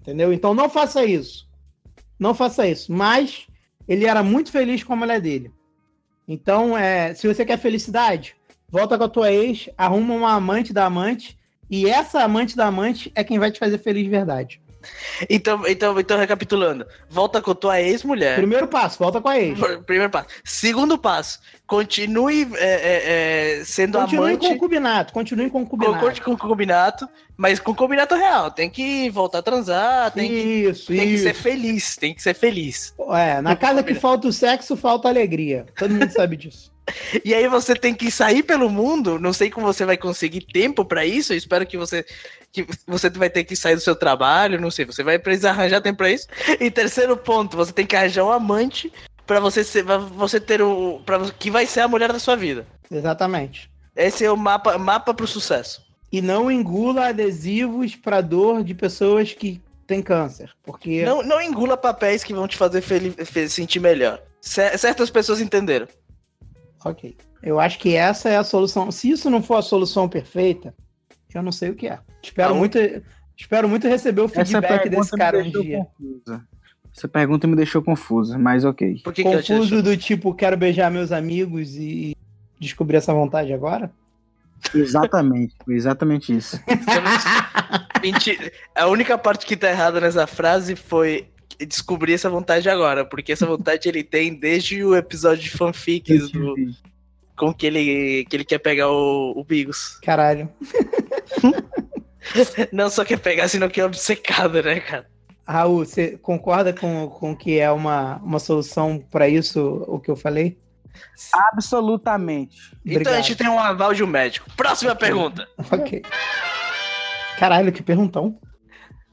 Entendeu? 0.00 0.32
Então 0.32 0.54
não 0.54 0.68
faça 0.68 1.04
isso. 1.04 1.48
Não 2.18 2.34
faça 2.34 2.66
isso. 2.66 2.92
Mas 2.92 3.46
ele 3.88 4.06
era 4.06 4.22
muito 4.22 4.50
feliz 4.50 4.84
com 4.84 4.92
a 4.92 4.96
mulher 4.96 5.20
dele. 5.20 5.50
Então, 6.26 6.78
é, 6.78 7.14
se 7.14 7.26
você 7.26 7.44
quer 7.44 7.58
felicidade, 7.58 8.36
volta 8.68 8.96
com 8.96 9.04
a 9.04 9.08
tua 9.08 9.32
ex, 9.32 9.68
arruma 9.76 10.14
uma 10.14 10.32
amante 10.32 10.72
da 10.72 10.86
amante, 10.86 11.38
e 11.68 11.88
essa 11.88 12.22
amante 12.22 12.56
da 12.56 12.66
amante 12.66 13.10
é 13.14 13.24
quem 13.24 13.38
vai 13.38 13.50
te 13.50 13.58
fazer 13.58 13.78
feliz 13.78 14.04
de 14.04 14.10
verdade. 14.10 14.61
Então, 15.28 15.66
então, 15.66 15.98
então, 15.98 16.18
recapitulando. 16.18 16.86
Volta 17.08 17.40
com 17.40 17.54
tua 17.54 17.80
ex-mulher. 17.80 18.36
Primeiro 18.36 18.66
passo, 18.66 18.98
volta 18.98 19.20
com 19.20 19.28
a 19.28 19.38
ex. 19.38 19.58
Primeiro 19.86 20.10
passo. 20.10 20.28
Segundo 20.44 20.98
passo, 20.98 21.40
continue 21.66 22.48
é, 22.54 22.64
é, 22.64 23.60
é, 23.60 23.64
sendo 23.64 23.98
Continue 23.98 24.30
amante. 24.30 24.48
concubinato, 24.48 25.12
continue 25.12 25.50
concubinato. 25.50 25.94
Concorde 25.94 26.20
com 26.20 26.36
concubinato, 26.36 27.08
mas 27.36 27.60
com 27.60 27.74
combinato 27.74 28.14
real. 28.14 28.50
Tem 28.50 28.68
que 28.68 29.10
voltar 29.10 29.38
a 29.38 29.42
transar, 29.42 30.10
tem, 30.10 30.28
que, 30.28 30.34
Isso, 30.34 30.86
tem 30.86 31.08
que 31.08 31.18
ser 31.18 31.34
feliz, 31.34 31.96
tem 31.96 32.14
que 32.14 32.22
ser 32.22 32.34
feliz. 32.34 32.94
É, 33.10 33.40
na 33.40 33.54
casa 33.56 33.82
que 33.82 33.94
falta 33.94 34.28
o 34.28 34.32
sexo, 34.32 34.76
falta 34.76 35.08
alegria. 35.08 35.66
Todo 35.76 35.94
mundo 35.94 36.10
sabe 36.10 36.36
disso. 36.36 36.71
E 37.24 37.34
aí 37.34 37.46
você 37.48 37.74
tem 37.74 37.94
que 37.94 38.10
sair 38.10 38.42
pelo 38.42 38.68
mundo. 38.70 39.18
Não 39.18 39.32
sei 39.32 39.50
como 39.50 39.66
você 39.66 39.84
vai 39.84 39.96
conseguir 39.96 40.40
tempo 40.52 40.84
pra 40.84 41.04
isso. 41.04 41.32
Eu 41.32 41.36
espero 41.36 41.66
que 41.66 41.76
você 41.76 42.04
que 42.52 42.66
você 42.86 43.08
vai 43.08 43.30
ter 43.30 43.44
que 43.44 43.56
sair 43.56 43.74
do 43.74 43.80
seu 43.80 43.96
trabalho. 43.96 44.60
Não 44.60 44.70
sei. 44.70 44.84
Você 44.84 45.02
vai 45.02 45.18
precisar 45.18 45.50
arranjar 45.50 45.80
tempo 45.80 45.98
pra 45.98 46.10
isso. 46.10 46.26
E 46.60 46.70
terceiro 46.70 47.16
ponto, 47.16 47.56
você 47.56 47.72
tem 47.72 47.86
que 47.86 47.96
arranjar 47.96 48.24
um 48.24 48.30
amante 48.32 48.92
pra 49.26 49.40
você 49.40 49.64
ser, 49.64 49.84
pra 49.84 49.96
você 49.98 50.38
ter 50.40 50.60
o 50.60 51.00
para 51.06 51.18
que 51.30 51.50
vai 51.50 51.66
ser 51.66 51.80
a 51.80 51.88
mulher 51.88 52.12
da 52.12 52.18
sua 52.18 52.36
vida. 52.36 52.66
Exatamente. 52.90 53.70
Esse 53.96 54.24
é 54.24 54.30
o 54.30 54.36
mapa 54.36 54.76
mapa 54.78 55.12
pro 55.14 55.26
sucesso. 55.26 55.82
E 56.10 56.20
não 56.20 56.50
engula 56.50 57.08
adesivos 57.08 57.96
para 57.96 58.20
dor 58.20 58.62
de 58.62 58.74
pessoas 58.74 59.32
que 59.32 59.62
têm 59.86 60.02
câncer. 60.02 60.50
Porque 60.62 61.04
Não, 61.04 61.22
não 61.22 61.40
engula 61.40 61.76
papéis 61.76 62.22
que 62.22 62.34
vão 62.34 62.46
te 62.46 62.56
fazer 62.56 62.80
feli- 62.82 63.14
fe- 63.24 63.48
sentir 63.48 63.80
melhor. 63.80 64.20
Cer- 64.40 64.76
Certas 64.78 65.08
pessoas 65.10 65.40
entenderam. 65.40 65.88
Ok. 66.84 67.16
Eu 67.42 67.58
acho 67.58 67.78
que 67.78 67.94
essa 67.94 68.28
é 68.28 68.36
a 68.36 68.44
solução. 68.44 68.90
Se 68.90 69.10
isso 69.10 69.28
não 69.28 69.42
for 69.42 69.56
a 69.56 69.62
solução 69.62 70.08
perfeita, 70.08 70.74
eu 71.34 71.42
não 71.42 71.52
sei 71.52 71.70
o 71.70 71.74
que 71.74 71.88
é. 71.88 71.98
Espero 72.22 72.54
muito, 72.54 72.78
espero 73.36 73.68
muito 73.68 73.88
receber 73.88 74.20
o 74.20 74.28
feedback 74.28 74.82
pergunta 74.82 74.90
desse 74.90 75.16
cara 75.16 75.38
me 75.38 75.48
um 75.48 75.52
deixou 75.52 75.62
dia. 75.62 75.86
confusa. 75.98 76.44
Essa 76.94 77.08
pergunta 77.08 77.46
me 77.46 77.56
deixou 77.56 77.82
confusa, 77.82 78.38
mas 78.38 78.64
ok. 78.64 79.00
Por 79.02 79.12
que, 79.12 79.24
que? 79.24 79.36
Confuso 79.36 79.82
do 79.82 79.96
tipo, 79.96 80.34
quero 80.34 80.56
beijar 80.56 80.90
meus 80.90 81.10
amigos 81.10 81.74
e 81.74 82.14
descobrir 82.60 82.98
essa 82.98 83.14
vontade 83.14 83.52
agora? 83.52 83.90
Exatamente, 84.74 85.54
foi 85.64 85.74
exatamente 85.74 86.36
isso. 86.36 86.60
Mentira. 88.00 88.52
A 88.74 88.86
única 88.86 89.18
parte 89.18 89.46
que 89.46 89.56
tá 89.56 89.70
errada 89.70 90.00
nessa 90.00 90.26
frase 90.26 90.76
foi 90.76 91.28
descobrir 91.58 92.14
essa 92.14 92.30
vontade 92.30 92.68
agora, 92.68 93.04
porque 93.04 93.32
essa 93.32 93.46
vontade 93.46 93.88
ele 93.88 94.02
tem 94.02 94.34
desde 94.34 94.84
o 94.84 94.94
episódio 94.96 95.42
de 95.42 95.50
fanfics 95.50 96.30
do, 96.30 96.54
com 97.36 97.52
que 97.52 97.66
ele, 97.66 98.24
que 98.26 98.36
ele 98.36 98.44
quer 98.44 98.58
pegar 98.58 98.90
o, 98.90 99.32
o 99.36 99.44
Bigos. 99.44 99.98
Caralho. 100.02 100.48
Não 102.72 102.88
só 102.88 103.04
quer 103.04 103.18
pegar, 103.18 103.48
senão 103.48 103.68
que 103.68 103.80
é 103.80 103.84
obcecado, 103.84 104.62
né, 104.62 104.80
cara? 104.80 105.06
Raul, 105.46 105.84
você 105.84 106.16
concorda 106.18 106.72
com, 106.72 107.08
com 107.08 107.36
que 107.36 107.58
é 107.58 107.70
uma, 107.70 108.16
uma 108.18 108.38
solução 108.38 109.04
pra 109.10 109.28
isso, 109.28 109.84
o 109.88 109.98
que 109.98 110.10
eu 110.10 110.16
falei? 110.16 110.58
Absolutamente. 111.32 112.58
Então 112.84 112.92
a 112.92 113.00
Obrigado. 113.00 113.14
gente 113.16 113.36
tem 113.36 113.48
um 113.48 113.58
aval 113.58 113.92
de 113.92 114.04
um 114.04 114.06
médico. 114.06 114.48
Próxima 114.56 114.94
pergunta. 114.94 115.46
Ok. 115.70 116.02
Caralho, 117.38 117.72
que 117.72 117.82
perguntão. 117.82 118.38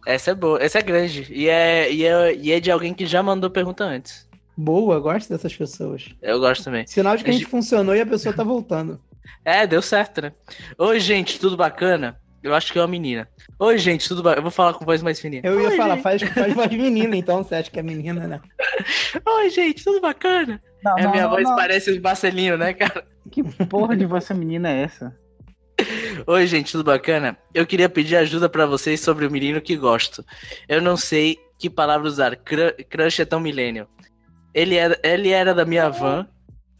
Essa 0.09 0.31
é 0.31 0.33
boa, 0.33 0.59
essa 0.59 0.79
é 0.79 0.81
grande. 0.81 1.27
E 1.29 1.47
é, 1.47 1.93
e, 1.93 2.03
é, 2.03 2.35
e 2.35 2.51
é 2.51 2.59
de 2.59 2.71
alguém 2.71 2.95
que 2.95 3.05
já 3.05 3.21
mandou 3.21 3.47
pergunta 3.47 3.83
antes. 3.83 4.27
Boa, 4.57 4.99
gosto 4.99 5.29
dessas 5.29 5.55
pessoas. 5.55 6.09
Eu 6.19 6.39
gosto 6.39 6.63
também. 6.63 6.87
Sinal 6.87 7.15
de 7.15 7.23
que 7.23 7.29
a 7.29 7.33
gente 7.33 7.45
funcionou 7.45 7.95
e 7.95 8.01
a 8.01 8.05
pessoa 8.07 8.33
tá 8.33 8.43
voltando. 8.43 8.99
É, 9.45 9.65
deu 9.65 9.81
certo, 9.81 10.21
né? 10.21 10.33
Oi, 10.77 10.99
gente, 10.99 11.39
tudo 11.39 11.55
bacana? 11.55 12.19
Eu 12.43 12.53
acho 12.53 12.73
que 12.73 12.79
é 12.79 12.81
uma 12.81 12.87
menina. 12.87 13.27
Oi, 13.59 13.77
gente, 13.77 14.07
tudo 14.07 14.21
bacana? 14.23 14.39
Eu 14.39 14.43
vou 14.43 14.51
falar 14.51 14.73
com 14.73 14.83
voz 14.83 15.01
mais 15.01 15.19
fininha. 15.19 15.41
Eu 15.45 15.61
ia 15.61 15.69
Oi, 15.69 15.77
falar, 15.77 15.95
gente. 15.95 16.03
faz, 16.03 16.21
faz 16.23 16.53
voz 16.53 16.69
menina, 16.73 17.15
então 17.15 17.43
você 17.43 17.55
acha 17.55 17.71
que 17.71 17.79
é 17.79 17.83
menina, 17.83 18.27
né? 18.27 18.41
Oi, 19.25 19.49
gente, 19.51 19.83
tudo 19.83 20.01
bacana? 20.01 20.61
Não, 20.83 20.97
É, 20.97 21.03
não, 21.03 21.11
minha 21.11 21.23
não, 21.23 21.29
voz 21.29 21.43
não. 21.43 21.55
parece 21.55 21.91
o 21.91 22.01
Marcelinho, 22.01 22.57
né, 22.57 22.73
cara? 22.73 23.05
Que 23.31 23.43
porra 23.43 23.95
de 23.95 24.05
voz 24.05 24.27
menina 24.31 24.69
é 24.69 24.81
essa? 24.81 25.15
Oi, 26.27 26.47
gente, 26.47 26.71
tudo 26.71 26.83
bacana? 26.83 27.37
Eu 27.53 27.65
queria 27.65 27.89
pedir 27.89 28.15
ajuda 28.15 28.49
pra 28.49 28.65
vocês 28.65 28.99
sobre 28.99 29.25
o 29.25 29.31
menino 29.31 29.61
que 29.61 29.75
gosto. 29.75 30.23
Eu 30.67 30.81
não 30.81 30.95
sei 30.97 31.37
que 31.57 31.69
palavra 31.69 32.07
usar. 32.07 32.35
Cru- 32.35 32.73
Crush 32.89 33.19
é 33.21 33.25
tão 33.25 33.39
millennial. 33.39 33.87
Ele 34.53 34.75
era, 34.75 34.99
ele 35.03 35.29
era 35.29 35.53
da 35.53 35.65
minha 35.65 35.89
van. 35.89 36.27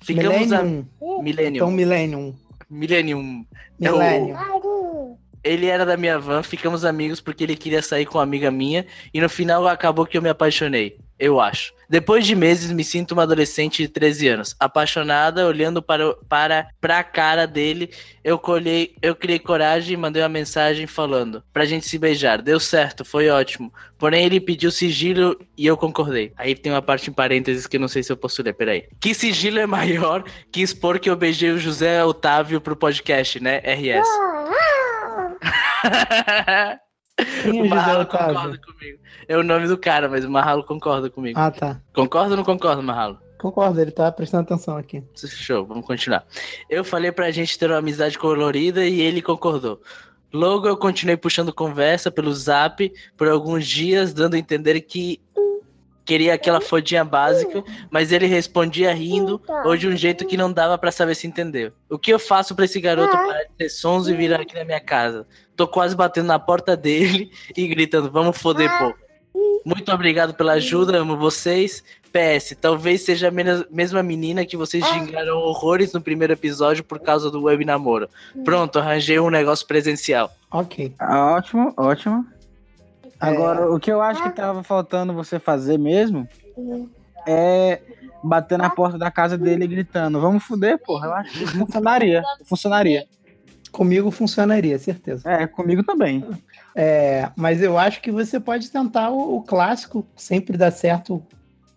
Ficamos 0.02 0.52
a... 0.54 0.64
Millennium. 0.64 0.88
Millennium. 1.22 1.56
Então, 1.56 1.72
Millennium. 1.72 2.36
Millennium. 2.70 3.46
Millennium. 3.80 5.18
Ele 5.44 5.68
era 5.68 5.86
da 5.86 5.96
minha 5.96 6.20
van, 6.20 6.44
ficamos 6.44 6.84
amigos 6.84 7.22
porque 7.22 7.46
ele 7.46 7.56
queria 7.56 7.82
sair 7.82 8.06
com 8.06 8.18
uma 8.18 8.24
amiga 8.24 8.52
minha 8.52 8.86
e 9.14 9.22
no 9.22 9.30
final 9.30 9.66
acabou 9.68 10.06
que 10.06 10.18
eu 10.18 10.22
me 10.22 10.28
apaixonei, 10.28 10.98
eu 11.20 11.40
acho. 11.42 11.74
Depois 11.90 12.26
de 12.26 12.36
meses 12.36 12.72
me 12.72 12.84
sinto 12.84 13.14
uma 13.14 13.24
adolescente 13.24 13.82
de 13.82 13.88
13 13.90 14.28
anos, 14.28 14.56
apaixonada, 14.60 15.48
olhando 15.48 15.82
para, 15.82 16.10
o- 16.10 16.16
para, 16.30 16.68
pra 16.80 17.04
cara 17.04 17.48
dele, 17.48 17.90
eu 18.24 18.38
colhei, 18.38 18.96
eu 19.02 19.16
criei 19.16 19.40
coragem 19.40 19.96
e 19.96 19.98
mandei 19.98 20.22
uma 20.22 20.30
mensagem 20.30 20.86
falando 20.86 21.44
pra 21.52 21.66
gente 21.66 21.88
se 21.88 21.98
beijar. 21.98 22.42
Deu 22.44 22.60
certo, 22.60 23.04
foi 23.04 23.28
ótimo. 23.30 23.74
Porém 23.98 24.24
ele 24.24 24.40
pediu 24.40 24.70
sigilo 24.72 25.36
e 25.58 25.66
eu 25.66 25.76
concordei. 25.76 26.32
Aí 26.38 26.54
tem 26.56 26.72
uma 26.72 26.82
parte 26.82 27.10
em 27.10 27.14
parênteses 27.14 27.66
que 27.66 27.78
eu 27.78 27.82
não 27.82 27.88
sei 27.88 28.04
se 28.04 28.12
eu 28.12 28.18
posso 28.18 28.44
ler, 28.44 28.54
peraí. 28.54 28.84
Que 29.02 29.14
sigilo 29.16 29.58
é 29.60 29.66
maior 29.66 30.24
que 30.52 30.62
expor 30.62 31.00
que 31.00 31.10
eu 31.10 31.16
beijei 31.16 31.50
o 31.50 31.58
José 31.58 32.04
Otávio 32.06 32.62
pro 32.62 32.76
podcast, 32.76 33.40
né? 33.40 33.58
RS. 33.66 34.08
Quem 37.44 37.60
é 37.60 37.64
o 37.64 37.70
Marralo 37.70 38.06
concorda 38.06 38.58
comigo. 38.58 39.00
É 39.28 39.38
o 39.38 39.44
nome 39.44 39.68
do 39.68 39.78
cara, 39.78 40.10
mas 40.10 40.26
o 40.26 40.30
Marralo 40.30 40.64
concorda 40.64 41.10
comigo. 41.10 41.40
Ah, 41.40 41.52
tá. 41.52 41.82
Concorda 41.94 42.32
ou 42.32 42.38
não 42.38 42.44
concorda, 42.44 42.82
Marralo? 42.82 43.20
Concordo, 43.38 43.80
ele 43.80 43.92
tá 43.92 44.12
prestando 44.12 44.44
atenção 44.44 44.76
aqui. 44.76 45.04
Show, 45.16 45.66
vamos 45.66 45.86
continuar. 45.86 46.26
Eu 46.70 46.84
falei 46.84 47.12
pra 47.12 47.32
gente 47.32 47.58
ter 47.58 47.70
uma 47.70 47.78
amizade 47.78 48.18
colorida 48.18 48.86
e 48.86 49.00
ele 49.00 49.22
concordou. 49.22 49.82
Logo 50.32 50.68
eu 50.68 50.78
continuei 50.78 51.18
puxando 51.18 51.54
conversa 51.54 52.12
pelo 52.12 52.34
zap 52.34 52.92
por 53.18 53.28
alguns 53.28 53.66
dias, 53.66 54.14
dando 54.14 54.36
a 54.36 54.38
entender 54.38 54.80
que 54.82 55.22
queria 56.10 56.34
aquela 56.34 56.60
fodinha 56.60 57.06
básica, 57.06 57.64
mas 57.92 58.12
ele 58.12 58.26
respondia 58.26 58.92
rindo 58.92 59.40
ou 59.64 59.78
de 59.78 59.88
um 59.88 59.96
jeito 59.96 60.26
que 60.26 60.36
não 60.36 60.52
dava 60.52 60.76
pra 60.76 60.92
saber 60.92 61.14
se 61.14 61.28
entendeu. 61.28 61.72
O 61.88 62.00
que 62.00 62.12
eu 62.12 62.18
faço 62.18 62.56
pra 62.56 62.66
esse 62.66 62.82
garoto 62.82 63.12
parar 63.12 63.44
de 63.44 63.52
ter 63.56 63.70
sons 63.70 64.08
e 64.08 64.16
vir 64.16 64.34
aqui 64.34 64.56
na 64.56 64.66
minha 64.66 64.80
casa? 64.80 65.28
Tô 65.56 65.68
quase 65.68 65.96
batendo 65.96 66.26
na 66.26 66.40
porta 66.40 66.76
dele 66.76 67.32
e 67.56 67.68
gritando, 67.68 68.10
vamos 68.10 68.40
foder, 68.40 68.72
pô. 68.80 68.92
Muito 69.64 69.92
obrigado 69.92 70.34
pela 70.34 70.54
ajuda, 70.54 70.98
amo 70.98 71.16
vocês. 71.16 71.84
PS, 72.12 72.58
talvez 72.60 73.02
seja 73.02 73.28
a 73.28 73.32
mesma 73.70 74.02
menina 74.02 74.44
que 74.44 74.58
vocês 74.58 74.84
xingaram 74.84 75.38
horrores 75.38 75.94
no 75.94 76.02
primeiro 76.02 76.34
episódio 76.34 76.84
por 76.84 77.00
causa 77.00 77.30
do 77.30 77.44
web 77.44 77.64
namoro. 77.64 78.10
Pronto, 78.44 78.80
arranjei 78.80 79.20
um 79.20 79.30
negócio 79.30 79.68
presencial. 79.68 80.32
Ok. 80.50 80.92
Ah, 80.98 81.36
Ótimo, 81.36 81.72
ótimo. 81.78 82.26
Agora, 83.20 83.70
o 83.70 83.80
que 83.80 83.92
eu 83.92 84.02
acho 84.02 84.24
que 84.24 84.30
tava 84.30 84.64
faltando 84.64 85.14
você 85.14 85.40
fazer 85.40 85.78
mesmo 85.78 86.28
é 87.28 87.82
bater 88.24 88.58
na 88.58 88.70
porta 88.70 88.98
da 88.98 89.12
casa 89.12 89.38
dele 89.38 89.68
gritando, 89.68 90.20
vamos 90.22 90.44
fuder, 90.44 90.78
porra. 90.80 91.08
Eu 91.08 91.14
acho 91.14 91.40
que 91.40 91.48
funcionaria. 91.48 92.24
Funcionaria. 92.46 93.08
Comigo 93.72 94.10
funcionaria, 94.10 94.80
certeza. 94.80 95.30
É, 95.30 95.46
comigo 95.46 95.84
também. 95.84 96.26
É, 96.76 97.30
mas 97.36 97.62
eu 97.62 97.78
acho 97.78 98.02
que 98.02 98.12
você 98.12 98.40
pode 98.40 98.72
tentar 98.72 99.10
o, 99.10 99.38
o 99.38 99.44
clássico, 99.44 100.06
sempre 100.16 100.58
dá 100.58 100.72
certo 100.72 101.24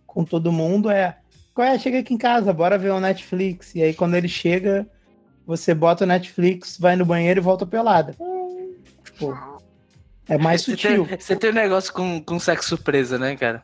com 0.07 0.25
todo 0.25 0.53
mundo, 0.53 0.91
é 0.91 1.17
qual 1.55 1.67
é? 1.67 1.79
Chega 1.79 1.99
aqui 1.99 2.15
em 2.15 2.19
casa, 2.19 2.53
bora 2.53 2.79
ver 2.79 2.93
o 2.93 3.01
Netflix. 3.01 3.75
E 3.75 3.83
aí 3.83 3.93
quando 3.93 4.15
ele 4.15 4.29
chega, 4.29 4.87
você 5.47 5.75
bota 5.75 6.05
o 6.05 6.07
Netflix, 6.07 6.79
vai 6.79 6.97
no 6.97 7.05
banheiro 7.05 7.41
e 7.41 7.43
volta 7.43 7.67
pelada. 7.67 8.17
Tipo, 9.05 9.52
é 10.35 10.39
mais 10.39 10.63
Você 10.63 10.71
sutil. 10.73 11.07
tem, 11.07 11.19
você 11.19 11.37
tem 11.37 11.51
um 11.51 11.55
negócio 11.55 11.93
com, 11.93 12.21
com 12.23 12.39
sexo 12.39 12.69
surpresa, 12.71 13.19
né, 13.19 13.37
cara? 13.37 13.63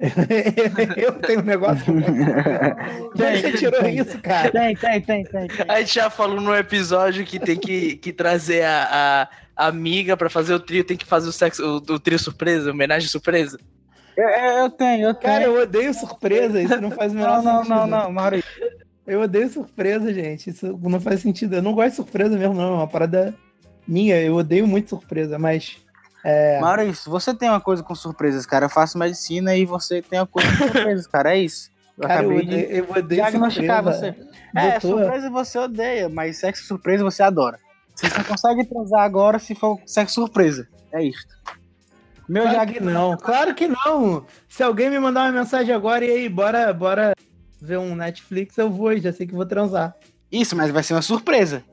eu 0.96 1.12
tenho 1.12 1.40
um 1.40 1.44
negócio. 1.44 1.84
com 1.84 2.00
De 2.00 3.22
onde 3.22 3.40
você 3.42 3.52
tirou 3.52 3.86
isso, 3.86 4.18
cara? 4.20 4.50
Tem, 4.50 4.74
tem, 4.74 5.00
tem, 5.02 5.24
tem. 5.24 5.46
tem. 5.48 5.66
A 5.68 5.80
gente 5.80 5.94
já 5.94 6.08
falou 6.08 6.40
no 6.40 6.54
episódio 6.56 7.24
que 7.24 7.38
tem 7.38 7.56
que, 7.58 7.96
que 7.96 8.12
trazer 8.12 8.64
a, 8.64 9.28
a 9.56 9.66
amiga 9.66 10.16
pra 10.16 10.30
fazer 10.30 10.54
o 10.54 10.60
trio, 10.60 10.84
tem 10.84 10.96
que 10.96 11.04
fazer 11.04 11.28
o 11.28 11.32
sexo, 11.32 11.62
o, 11.62 11.76
o 11.92 11.98
trio 12.00 12.18
surpresa, 12.18 12.70
homenagem 12.70 13.08
surpresa. 13.10 13.58
Eu, 14.16 14.26
eu- 14.28 14.58
eu 14.64 14.70
tenho, 14.70 15.08
eu 15.08 15.14
tenho. 15.14 15.32
Cara, 15.32 15.44
eu 15.44 15.60
odeio 15.62 15.92
surpresa, 15.94 16.60
isso 16.62 16.80
não 16.80 16.90
faz 16.90 17.12
o 17.12 17.14
menor 17.16 17.42
não, 17.42 17.44
não, 17.44 17.56
sentido. 17.62 17.74
não, 17.76 17.86
não, 17.86 18.12
Maurício. 18.12 18.50
Eu 19.06 19.20
odeio 19.22 19.48
surpresa, 19.50 20.12
gente. 20.14 20.50
Isso 20.50 20.78
não 20.82 21.00
faz 21.00 21.20
sentido. 21.20 21.56
Eu 21.56 21.62
não 21.62 21.74
gosto 21.74 21.90
de 21.90 21.96
surpresa 21.96 22.36
mesmo, 22.38 22.54
não. 22.54 22.72
É 22.72 22.76
uma 22.76 22.88
parada 22.88 23.34
minha. 23.90 24.20
Eu 24.20 24.36
odeio 24.36 24.66
muito 24.66 24.90
surpresa, 24.90 25.38
mas. 25.38 25.78
É, 26.22 26.60
Maurício, 26.60 27.10
você 27.10 27.34
tem 27.34 27.48
uma 27.48 27.60
coisa 27.60 27.82
com 27.82 27.94
surpresas, 27.94 28.44
cara. 28.46 28.66
Eu 28.66 28.70
faço 28.70 28.98
medicina 28.98 29.56
e 29.56 29.64
você 29.64 30.02
tem 30.02 30.18
uma 30.18 30.26
coisa 30.26 30.48
com 30.50 30.56
surpresas, 30.68 31.06
cara. 31.06 31.34
É 31.34 31.38
isso. 31.38 31.70
Eu 31.98 32.08
cara, 32.08 32.22
eu 32.22 32.30
acabei 32.30 32.46
odeio, 32.46 32.68
de 32.68 32.76
eu 32.76 32.84
odeio 32.90 33.06
diagnosticar 33.22 33.82
surpresa. 33.82 34.16
você. 34.16 34.30
É, 34.58 34.78
Doutor, 34.78 35.00
surpresa 35.02 35.30
você 35.30 35.58
odeia, 35.58 36.08
mas 36.08 36.38
sexo 36.38 36.64
surpresa 36.64 37.04
você 37.04 37.22
adora. 37.22 37.58
Você 37.94 38.08
só 38.08 38.24
consegue 38.24 38.64
transar 38.64 39.02
agora 39.02 39.38
se 39.38 39.54
for 39.54 39.78
sexo 39.84 40.14
surpresa. 40.14 40.66
É 40.92 41.02
isso. 41.02 41.26
Meu 42.28 42.44
Claro 42.44 42.72
que 42.72 42.80
não, 42.80 43.16
claro 43.16 43.54
que 43.54 43.68
não. 43.68 44.24
Se 44.48 44.62
alguém 44.62 44.88
me 44.88 45.00
mandar 45.00 45.22
uma 45.22 45.40
mensagem 45.40 45.74
agora 45.74 46.04
e 46.04 46.10
aí, 46.10 46.28
bora, 46.28 46.72
bora 46.72 47.12
ver 47.60 47.78
um 47.78 47.94
Netflix, 47.94 48.56
eu 48.56 48.70
vou, 48.70 48.96
já 48.96 49.12
sei 49.12 49.26
que 49.26 49.34
vou 49.34 49.44
transar. 49.44 49.94
Isso, 50.30 50.54
mas 50.54 50.70
vai 50.70 50.82
ser 50.82 50.94
uma 50.94 51.02
surpresa. 51.02 51.64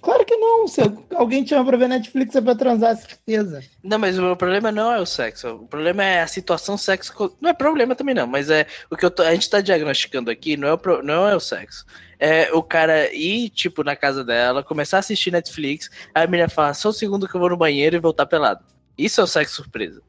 Claro 0.00 0.24
que 0.24 0.36
não. 0.36 0.66
Se 0.68 0.80
alguém 1.14 1.42
te 1.42 1.50
chama 1.50 1.64
pra 1.66 1.76
ver 1.76 1.88
Netflix, 1.88 2.34
é 2.36 2.40
pra 2.40 2.54
transar, 2.54 2.96
certeza. 2.96 3.62
Não, 3.82 3.98
mas 3.98 4.18
o 4.18 4.36
problema 4.36 4.70
não 4.70 4.92
é 4.92 4.98
o 5.00 5.06
sexo. 5.06 5.48
O 5.56 5.66
problema 5.66 6.04
é 6.04 6.22
a 6.22 6.26
situação 6.26 6.78
sexo. 6.78 7.12
Não 7.40 7.50
é 7.50 7.52
problema 7.52 7.94
também, 7.94 8.14
não. 8.14 8.26
Mas 8.26 8.48
é 8.48 8.66
o 8.90 8.96
que 8.96 9.08
tô- 9.10 9.22
a 9.22 9.32
gente 9.32 9.50
tá 9.50 9.60
diagnosticando 9.60 10.30
aqui 10.30 10.56
não 10.56 10.68
é, 10.68 10.72
o, 10.72 10.78
pro- 10.78 11.02
não 11.02 11.26
é 11.28 11.34
o 11.34 11.40
sexo. 11.40 11.84
É 12.20 12.52
o 12.52 12.62
cara 12.62 13.12
ir, 13.12 13.50
tipo, 13.50 13.82
na 13.84 13.94
casa 13.96 14.24
dela, 14.24 14.62
começar 14.64 14.96
a 14.98 15.00
assistir 15.00 15.30
Netflix, 15.30 15.88
aí 16.14 16.24
a 16.24 16.26
menina 16.26 16.48
fala, 16.48 16.74
só 16.74 16.88
um 16.88 16.92
segundo 16.92 17.28
que 17.28 17.34
eu 17.36 17.40
vou 17.40 17.50
no 17.50 17.56
banheiro 17.56 17.94
e 17.96 18.00
voltar 18.00 18.26
pelado. 18.26 18.64
Isso 18.96 19.20
é 19.20 19.24
o 19.24 19.26
sexo 19.28 19.56
surpresa. 19.56 20.00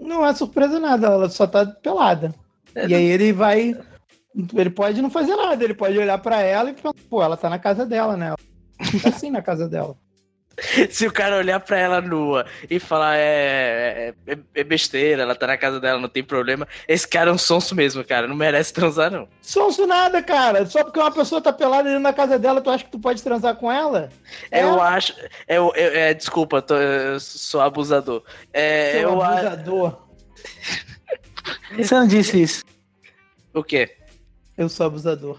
Não 0.00 0.26
é 0.26 0.34
surpresa 0.34 0.80
nada, 0.80 1.06
ela 1.08 1.28
só 1.28 1.46
tá 1.46 1.64
pelada. 1.66 2.34
É, 2.74 2.86
E 2.86 2.94
aí 2.94 3.04
ele 3.04 3.32
vai. 3.32 3.76
Ele 4.54 4.70
pode 4.70 5.02
não 5.02 5.10
fazer 5.10 5.36
nada, 5.36 5.62
ele 5.62 5.74
pode 5.74 5.98
olhar 5.98 6.16
pra 6.18 6.40
ela 6.40 6.70
e 6.70 6.74
pensar, 6.74 6.94
pô, 7.10 7.22
ela 7.22 7.36
tá 7.36 7.50
na 7.50 7.58
casa 7.58 7.84
dela, 7.84 8.16
né? 8.16 8.34
Tá 9.02 9.08
assim 9.08 9.30
na 9.30 9.42
casa 9.42 9.68
dela. 9.68 9.96
Se 10.90 11.06
o 11.06 11.12
cara 11.12 11.38
olhar 11.38 11.58
pra 11.60 11.78
ela 11.78 12.00
nua 12.02 12.44
e 12.68 12.78
falar 12.78 13.16
é, 13.16 14.12
é, 14.26 14.38
é 14.54 14.62
besteira, 14.62 15.22
ela 15.22 15.34
tá 15.34 15.46
na 15.46 15.56
casa 15.56 15.80
dela, 15.80 15.98
não 15.98 16.10
tem 16.10 16.22
problema, 16.22 16.68
esse 16.86 17.08
cara 17.08 17.30
é 17.30 17.32
um 17.32 17.38
sonso 17.38 17.74
mesmo, 17.74 18.04
cara. 18.04 18.28
Não 18.28 18.36
merece 18.36 18.70
transar, 18.70 19.10
não. 19.10 19.26
Sonso 19.40 19.86
nada, 19.86 20.22
cara. 20.22 20.66
Só 20.66 20.84
porque 20.84 21.00
uma 21.00 21.10
pessoa 21.10 21.40
tá 21.40 21.54
pelada 21.54 21.84
dentro 21.88 22.02
da 22.02 22.12
casa 22.12 22.38
dela, 22.38 22.60
tu 22.60 22.68
acha 22.68 22.84
que 22.84 22.90
tu 22.90 22.98
pode 22.98 23.22
transar 23.22 23.56
com 23.56 23.72
ela? 23.72 24.10
É, 24.50 24.62
Eu 24.62 24.78
acho. 24.80 25.14
Eu, 25.48 25.72
eu- 25.74 25.92
é, 25.96 26.12
desculpa, 26.12 26.60
tô- 26.60 26.76
eu 26.76 27.18
sou 27.18 27.62
abusador. 27.62 28.22
É, 28.52 28.92
seu 28.92 29.00
eu 29.10 29.22
abusador. 29.22 30.06
Você 31.76 31.94
não 31.94 32.06
disse 32.06 32.42
isso. 32.42 32.62
O 33.54 33.64
quê? 33.64 33.96
Eu 34.56 34.68
sou 34.68 34.86
abusador. 34.86 35.38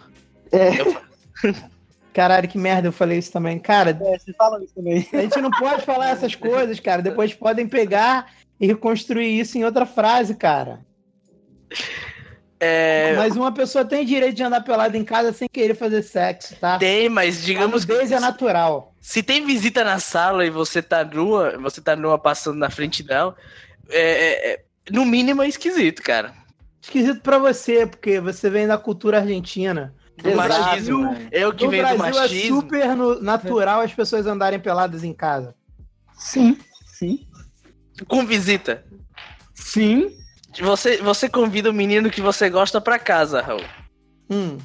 É. 0.51 0.71
Caralho, 2.13 2.47
que 2.47 2.57
merda, 2.57 2.87
eu 2.87 2.91
falei 2.91 3.17
isso 3.17 3.31
também. 3.31 3.57
Cara, 3.59 3.89
É, 3.89 4.17
você 4.19 4.31
fala 4.33 4.63
isso 4.63 4.73
também. 4.75 5.07
a 5.11 5.17
gente 5.21 5.41
não 5.41 5.49
pode 5.51 5.81
falar 5.83 6.09
essas 6.11 6.35
coisas, 6.35 6.79
cara. 6.79 7.01
Depois 7.01 7.33
podem 7.33 7.67
pegar 7.67 8.31
e 8.59 8.67
reconstruir 8.67 9.39
isso 9.39 9.57
em 9.57 9.63
outra 9.65 9.85
frase, 9.85 10.35
cara. 10.35 10.79
É, 12.59 13.15
Mas 13.17 13.35
uma 13.35 13.51
pessoa 13.51 13.83
tem 13.83 14.05
direito 14.05 14.35
de 14.35 14.43
andar 14.43 14.61
pelada 14.61 14.97
em 14.97 15.03
casa 15.03 15.33
sem 15.33 15.49
querer 15.51 15.75
fazer 15.75 16.01
sexo, 16.01 16.55
tá? 16.55 16.77
tem, 16.77 17.09
mas 17.09 17.43
digamos 17.43 17.83
A 17.83 17.87
nudez 17.87 18.11
é 18.11 18.19
natural. 18.19 18.93
se 19.01 19.21
tem 19.21 19.45
visita 19.45 19.83
na 19.83 19.99
sala 19.99 20.45
e 20.45 20.49
você 20.49 20.81
tá 20.81 21.03
nua, 21.03 21.57
você 21.57 21.81
tá 21.81 21.93
nua 21.95 22.17
passando 22.17 22.57
na 22.57 22.69
frente 22.69 23.03
dela, 23.03 23.35
é, 23.89 23.99
é- 23.99 24.53
é- 24.53 24.63
no 24.91 25.03
mínimo 25.05 25.41
é 25.43 25.47
esquisito, 25.47 26.01
cara. 26.01 26.33
Esquisito 26.81 27.19
pra 27.21 27.37
você, 27.37 27.85
porque 27.85 28.19
você 28.21 28.49
vem 28.49 28.65
da 28.67 28.77
cultura 28.77 29.17
argentina. 29.19 29.93
Do 30.17 30.29
No 30.29 30.35
machismo. 30.35 31.01
Brasil- 31.01 31.27
Eu 31.31 31.53
que 31.53 31.65
No 31.65 31.71
venho 31.71 31.87
do 31.87 31.97
Brasil 31.97 32.05
é 32.19 32.21
machismo. 32.21 32.61
super 32.61 32.95
no- 32.95 33.21
natural 33.21 33.81
as 33.81 33.93
pessoas 33.93 34.25
andarem 34.27 34.59
peladas 34.59 35.03
em 35.03 35.13
casa. 35.13 35.55
Sim, 36.15 36.57
sim. 36.85 37.27
Com 38.07 38.25
visita. 38.25 38.83
Sim. 39.55 40.15
Você, 40.61 40.97
você 40.97 41.27
convida 41.27 41.69
o 41.69 41.73
menino 41.73 42.11
que 42.11 42.21
você 42.21 42.49
gosta 42.49 42.79
pra 42.79 42.99
casa, 42.99 43.41
Raul. 43.41 43.63
Hum. 44.29 44.57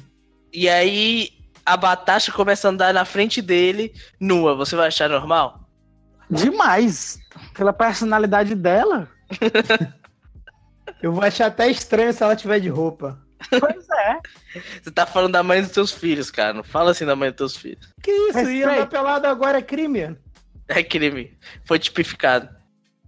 E 0.53 0.69
aí 0.69 1.29
a 1.65 1.75
Batasha 1.75 2.31
começa 2.31 2.67
a 2.67 2.71
andar 2.71 2.93
na 2.93 3.05
frente 3.05 3.41
dele, 3.41 3.91
nua. 4.19 4.55
Você 4.55 4.75
vai 4.75 4.87
achar 4.87 5.09
normal? 5.09 5.67
Demais. 6.29 7.17
Pela 7.55 7.73
personalidade 7.73 8.53
dela. 8.53 9.09
Eu 11.01 11.11
vou 11.13 11.23
achar 11.23 11.47
até 11.47 11.69
estranho 11.69 12.13
se 12.13 12.21
ela 12.23 12.35
tiver 12.35 12.59
de 12.59 12.67
roupa. 12.69 13.19
Pois 13.49 13.87
é. 13.89 14.19
Você 14.81 14.91
tá 14.91 15.05
falando 15.05 15.33
da 15.33 15.43
mãe 15.43 15.61
dos 15.61 15.71
teus 15.71 15.91
filhos, 15.91 16.29
cara. 16.29 16.53
Não 16.53 16.63
fala 16.63 16.91
assim 16.91 17.05
da 17.05 17.15
mãe 17.15 17.29
dos 17.29 17.37
teus 17.37 17.55
filhos. 17.57 17.87
Que 18.01 18.11
isso? 18.11 18.39
E 18.39 18.43
Respeito. 18.59 18.69
andar 18.69 18.87
pelado 18.87 19.27
agora 19.27 19.57
é 19.59 19.61
crime? 19.61 20.15
É 20.67 20.83
crime. 20.83 21.37
Foi 21.65 21.79
tipificado. 21.79 22.49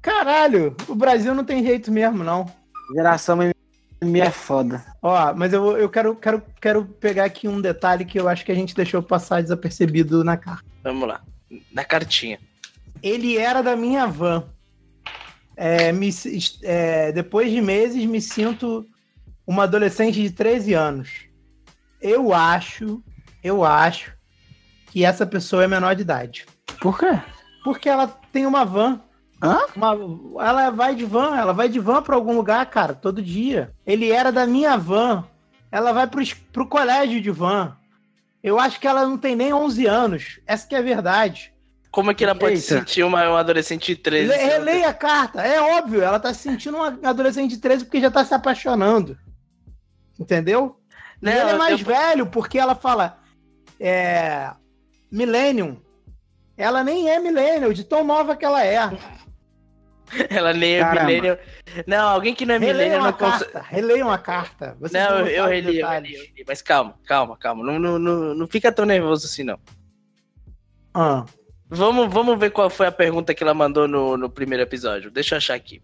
Caralho, 0.01 0.75
o 0.87 0.95
Brasil 0.95 1.33
não 1.35 1.43
tem 1.43 1.63
jeito 1.63 1.91
mesmo, 1.91 2.23
não. 2.23 2.51
Geração 2.95 3.37
mimimi 3.37 4.19
é 4.21 4.31
foda. 4.31 4.83
Ó, 5.01 5.33
mas 5.35 5.53
eu, 5.53 5.77
eu 5.77 5.87
quero, 5.89 6.15
quero, 6.15 6.41
quero 6.59 6.85
pegar 6.85 7.25
aqui 7.25 7.47
um 7.47 7.61
detalhe 7.61 8.03
que 8.05 8.19
eu 8.19 8.27
acho 8.27 8.43
que 8.45 8.51
a 8.51 8.55
gente 8.55 8.73
deixou 8.75 9.03
passar 9.03 9.43
desapercebido 9.43 10.23
na 10.23 10.37
carta. 10.37 10.63
Vamos 10.83 11.07
lá. 11.07 11.21
Na 11.71 11.83
cartinha. 11.83 12.39
Ele 13.03 13.37
era 13.37 13.61
da 13.61 13.75
minha 13.75 14.07
van. 14.07 14.45
É, 15.55 15.91
me- 15.91 16.09
é, 16.63 17.11
depois 17.11 17.51
de 17.51 17.61
meses, 17.61 18.03
me 18.05 18.19
sinto 18.21 18.85
uma 19.51 19.63
adolescente 19.63 20.21
de 20.21 20.31
13 20.31 20.73
anos. 20.73 21.09
Eu 22.01 22.33
acho, 22.33 23.03
eu 23.43 23.63
acho 23.63 24.13
que 24.87 25.03
essa 25.05 25.25
pessoa 25.25 25.63
é 25.63 25.67
menor 25.67 25.93
de 25.95 26.01
idade. 26.01 26.45
Por 26.79 26.97
quê? 26.97 27.19
Porque 27.63 27.87
ela 27.89 28.07
tem 28.31 28.45
uma 28.45 28.63
van. 28.65 29.01
Hã? 29.43 29.59
Uma- 29.75 29.93
ela 30.47 30.69
vai 30.69 30.95
de 30.95 31.03
van, 31.05 31.35
ela 31.37 31.51
vai 31.53 31.67
de 31.67 31.79
van 31.79 32.01
pra 32.01 32.15
algum 32.15 32.33
lugar, 32.35 32.65
cara, 32.67 32.93
todo 32.93 33.21
dia. 33.21 33.73
Ele 33.85 34.09
era 34.11 34.31
da 34.31 34.47
minha 34.47 34.77
van. 34.77 35.25
Ela 35.71 35.91
vai 35.91 36.07
pro, 36.07 36.23
pro 36.51 36.67
colégio 36.67 37.21
de 37.21 37.29
van. 37.31 37.75
Eu 38.43 38.59
acho 38.59 38.79
que 38.79 38.87
ela 38.87 39.05
não 39.05 39.17
tem 39.17 39.35
nem 39.35 39.53
11 39.53 39.85
anos. 39.85 40.39
Essa 40.47 40.67
que 40.67 40.75
é 40.75 40.79
a 40.79 40.81
verdade. 40.81 41.53
Como 41.91 42.09
é 42.09 42.13
que 42.13 42.23
ela 42.23 42.33
pode 42.33 42.53
Eita. 42.53 42.61
se 42.61 42.67
sentir 42.79 43.03
uma, 43.03 43.27
uma 43.29 43.39
adolescente 43.39 43.87
de 43.87 43.95
13? 43.97 44.29
Le- 44.29 44.37
Releia 44.37 44.89
a 44.89 44.93
carta. 44.93 45.41
É 45.41 45.59
óbvio, 45.77 46.01
ela 46.01 46.19
tá 46.19 46.33
se 46.33 46.39
sentindo 46.41 46.77
uma 46.77 46.97
adolescente 47.03 47.51
de 47.51 47.57
13 47.57 47.83
porque 47.85 47.99
já 48.01 48.09
tá 48.09 48.23
se 48.23 48.33
apaixonando. 48.33 49.17
Entendeu? 50.21 50.79
E 51.21 51.25
Não, 51.25 51.31
ele 51.31 51.49
é 51.51 51.57
mais 51.57 51.79
eu- 51.79 51.85
velho 51.85 52.25
porque 52.27 52.57
ela 52.59 52.75
fala. 52.75 53.17
É. 53.79 54.51
Millennium. 55.11 55.81
Ela 56.55 56.83
nem 56.83 57.09
é 57.09 57.19
Millennium, 57.19 57.73
de 57.73 57.83
tão 57.83 58.03
nova 58.03 58.35
que 58.35 58.45
ela 58.45 58.63
é. 58.63 58.77
Ela 60.29 60.51
nem 60.53 60.73
é 60.75 60.91
milênio. 60.93 61.39
Não, 61.87 62.09
alguém 62.09 62.35
que 62.35 62.45
não 62.45 62.55
é 62.55 62.59
milênio 62.59 62.81
Releiam 62.81 63.03
não 63.05 63.13
consegue. 63.13 63.51
carta. 63.51 63.67
Releiam 63.69 64.11
a 64.11 64.17
carta. 64.17 64.75
Vocês 64.77 64.91
Não, 65.01 65.25
eu, 65.25 65.47
reli. 65.47 65.79
Mas 66.45 66.61
calma, 66.61 66.95
calma, 67.05 67.37
calma. 67.37 67.63
Não, 67.63 67.79
não, 67.79 67.97
não, 67.97 68.33
não 68.35 68.45
fica 68.47 68.73
tão 68.73 68.83
nervoso 68.85 69.25
assim, 69.25 69.43
não. 69.43 69.57
Ah, 70.93 71.25
Vamos, 71.69 72.13
vamos 72.13 72.37
ver 72.37 72.49
qual 72.51 72.69
foi 72.69 72.87
a 72.87 72.91
pergunta 72.91 73.33
que 73.33 73.41
ela 73.41 73.53
mandou 73.53 73.87
no, 73.87 74.17
no 74.17 74.29
primeiro 74.29 74.61
episódio. 74.61 75.09
Deixa 75.09 75.35
eu 75.35 75.37
achar 75.37 75.53
aqui. 75.53 75.81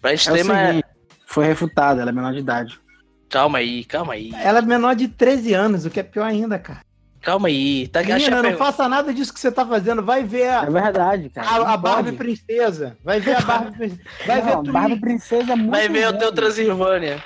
Pra 0.00 0.10
É 0.10 0.16
o 0.16 0.32
tema. 0.32 0.66
seguinte, 0.66 0.86
foi 1.24 1.44
refutada, 1.46 2.00
ela 2.00 2.10
é 2.10 2.12
menor 2.12 2.32
de 2.32 2.40
idade. 2.40 2.80
Calma 3.28 3.58
aí, 3.58 3.84
calma 3.84 4.12
aí. 4.14 4.30
ela 4.42 4.60
é 4.60 4.62
menor 4.62 4.94
de 4.94 5.08
13 5.08 5.52
anos, 5.54 5.84
o 5.84 5.90
que 5.90 6.00
é 6.00 6.02
pior 6.02 6.24
ainda, 6.24 6.58
cara. 6.58 6.80
Calma 7.20 7.48
aí. 7.48 7.88
Tá, 7.88 8.00
a 8.00 8.02
Menina, 8.02 8.36
não 8.36 8.42
pergunta. 8.42 8.64
faça 8.64 8.86
nada 8.88 9.12
disso 9.12 9.32
que 9.32 9.40
você 9.40 9.50
tá 9.50 9.64
fazendo. 9.66 10.02
Vai 10.02 10.22
ver 10.24 10.48
a, 10.50 10.62
É 10.64 10.70
verdade, 10.70 11.30
cara. 11.30 11.48
a, 11.48 11.72
a 11.72 11.76
Barbie. 11.76 12.12
Princesa. 12.12 12.98
Vai 13.02 13.18
ver 13.18 13.36
a 13.36 13.40
Barbie 13.40 13.72
Princesa. 13.78 14.00
Vai 14.26 14.42
ver 14.42 14.50
Não, 14.50 14.56
tudo. 14.62 14.72
Barbie 14.72 15.00
Princesa 15.00 15.52
é 15.52 15.56
muito 15.56 15.70
Vai 15.70 15.88
ver 15.88 16.06
o 16.08 16.18
teu 16.18 16.30
Transilvânia. 16.32 17.22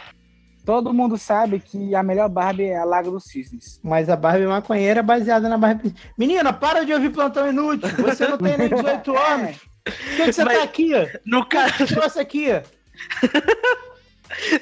Todo 0.64 0.94
mundo 0.94 1.18
sabe 1.18 1.58
que 1.58 1.94
a 1.96 2.02
melhor 2.02 2.28
Barbie 2.28 2.66
é 2.66 2.78
a 2.78 2.84
Lago 2.84 3.11
dos 3.11 3.24
Cisnes. 3.24 3.80
Mas 3.82 4.08
a 4.08 4.14
Barbie 4.14 4.46
maconheira 4.46 5.00
é 5.00 5.02
baseada 5.02 5.48
na 5.48 5.58
Barbie 5.58 5.80
Princesa. 5.90 6.02
Menina, 6.16 6.52
para 6.52 6.84
de 6.84 6.94
ouvir 6.94 7.11
plantão 7.11 7.48
inútil. 7.48 7.88
Você 7.98 8.28
não 8.28 8.38
tem 8.38 8.56
nem 8.56 8.68
18 8.70 9.16
anos. 9.18 9.56
Por 9.84 9.92
que, 10.16 10.24
que 10.26 10.32
você 10.32 10.44
Mas- 10.44 10.58
tá 10.58 10.62
aqui? 10.64 10.90
No 11.26 11.40
O 11.40 11.44
que 11.44 11.56
caso, 11.56 11.72
te 11.87 11.87
trouxe 11.92 12.20
aqui? 12.20 12.46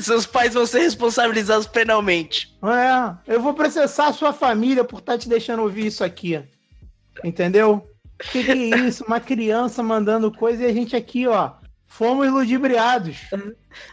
seus 0.01 0.27
pais 0.27 0.55
vão 0.55 0.67
ser 0.67 0.81
responsabilizados 0.81 1.67
penalmente. 1.67 2.57
É, 2.63 3.35
eu 3.35 3.41
vou 3.41 3.55
processar 3.55 4.09
a 4.09 4.13
sua 4.13 4.33
família 4.33 4.85
por 4.85 5.01
estar 5.01 5.19
te 5.19 5.29
deixando 5.29 5.63
ouvir 5.63 5.87
isso 5.87 6.03
aqui. 6.05 6.43
Entendeu? 7.25 7.89
Que 8.31 8.45
que 8.45 8.51
é 8.51 8.55
isso? 8.55 9.05
Uma 9.05 9.21
criança 9.21 9.83
mandando 9.83 10.33
coisa 10.33 10.63
e 10.63 10.67
a 10.67 10.73
gente 10.73 10.97
aqui, 10.97 11.27
ó. 11.27 11.53
Fomos 11.87 12.31
ludibriados. 12.31 13.17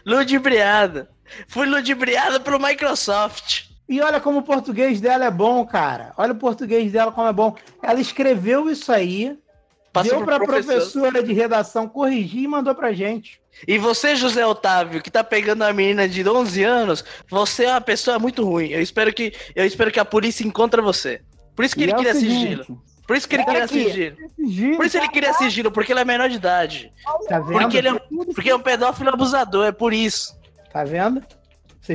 Ludibriada. 0.04 1.10
Fui 1.48 1.66
ludibriada 1.66 2.40
pelo 2.40 2.58
Microsoft. 2.58 3.66
E 3.88 4.00
olha 4.00 4.20
como 4.20 4.38
o 4.38 4.42
português 4.42 5.00
dela 5.00 5.26
é 5.26 5.30
bom, 5.30 5.64
cara. 5.66 6.12
Olha 6.16 6.32
o 6.32 6.36
português 6.36 6.92
dela 6.92 7.12
como 7.12 7.28
é 7.28 7.32
bom. 7.32 7.54
Ela 7.82 8.00
escreveu 8.00 8.70
isso 8.70 8.90
aí, 8.90 9.38
Passou 9.94 10.16
deu 10.18 10.26
pro 10.26 10.44
professor. 10.44 10.74
professora 10.74 11.22
de 11.22 11.32
redação 11.32 11.88
corrigir 11.88 12.42
e 12.42 12.48
mandou 12.48 12.74
pra 12.74 12.92
gente. 12.92 13.40
E 13.66 13.78
você, 13.78 14.16
José 14.16 14.44
Otávio, 14.44 15.00
que 15.00 15.10
tá 15.10 15.22
pegando 15.22 15.62
uma 15.62 15.72
menina 15.72 16.08
de 16.08 16.28
11 16.28 16.64
anos, 16.64 17.04
você 17.30 17.64
é 17.66 17.70
uma 17.70 17.80
pessoa 17.80 18.18
muito 18.18 18.44
ruim. 18.44 18.70
Eu 18.70 18.82
espero 18.82 19.14
que, 19.14 19.32
eu 19.54 19.64
espero 19.64 19.92
que 19.92 20.00
a 20.00 20.04
polícia 20.04 20.44
encontre 20.44 20.82
você. 20.82 21.22
Por 21.54 21.64
isso 21.64 21.76
que 21.76 21.82
E 21.82 21.84
ele 21.84 21.92
é 21.92 21.96
queria 21.96 22.14
seguinte, 22.14 22.40
sigilo. 22.40 22.82
Por 23.06 23.16
isso 23.16 23.28
que 23.28 23.36
ele 23.36 23.44
Olha 23.46 23.52
queria 23.52 23.68
sigilo. 23.68 24.16
sigilo, 24.36 24.76
Por 24.76 24.86
isso 24.86 24.96
ele 24.96 25.08
queria 25.08 25.32
sigilo, 25.34 25.70
porque 25.70 25.92
ele 25.92 26.00
é 26.00 26.04
menor 26.04 26.28
de 26.28 26.36
idade. 26.36 26.92
Tá 27.28 27.38
vendo? 27.38 27.60
Porque 27.60 27.76
ele 27.76 27.88
é, 27.88 28.00
porque 28.34 28.50
é 28.50 28.56
um 28.56 28.60
pedófilo 28.60 29.10
abusador, 29.10 29.66
é 29.66 29.72
por 29.72 29.92
isso. 29.94 30.34
Tá 30.72 30.82
vendo? 30.82 31.22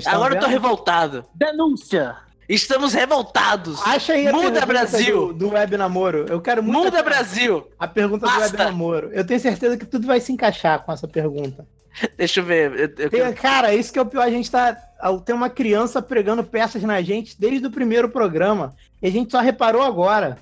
Agora 0.06 0.36
eu 0.36 0.40
tô 0.40 0.46
vendo? 0.46 0.54
revoltado. 0.54 1.26
Denúncia! 1.36 2.16
Estamos 2.50 2.94
revoltados. 2.94 3.80
Acha 3.86 4.14
aí 4.14 4.28
a 4.28 4.32
Muda, 4.32 4.44
pergunta 4.46 4.66
Brasil. 4.66 5.28
Do, 5.28 5.34
do 5.34 5.50
Web 5.50 5.78
Namoro. 5.78 6.26
Eu 6.28 6.42
quero 6.42 6.64
muito 6.64 6.86
Muda 6.86 7.00
a- 7.00 7.04
Brasil. 7.04 7.68
a 7.78 7.88
pergunta 7.88 8.26
do 8.26 8.32
Web 8.32 8.42
Basta. 8.42 8.64
Namoro. 8.64 9.12
Eu 9.14 9.24
tenho 9.26 9.40
certeza 9.40 9.78
que 9.78 9.86
tudo 9.86 10.08
vai 10.08 10.20
se 10.20 10.32
encaixar 10.34 10.84
com 10.84 10.92
essa 10.92 11.08
pergunta. 11.08 11.68
Deixa 12.18 12.40
eu 12.40 12.44
ver. 12.44 12.72
eu- 12.72 12.92
eu- 12.98 13.10
Tem- 13.12 13.34
cara, 13.34 13.74
isso 13.76 13.94
que 13.94 14.00
é 14.00 14.02
o 14.02 14.06
pior. 14.06 14.24
A 14.24 14.30
gente 14.32 14.50
tá. 14.50 14.76
Tem 15.24 15.36
uma 15.36 15.50
criança 15.50 16.02
pregando 16.02 16.44
peças 16.44 16.82
na 16.84 17.02
gente 17.02 17.40
desde 17.40 17.68
o 17.68 17.72
primeiro 17.72 18.10
programa. 18.10 18.74
E 19.02 19.08
a 19.08 19.12
gente 19.12 19.32
só 19.32 19.40
reparou 19.40 19.82
agora. 19.84 20.38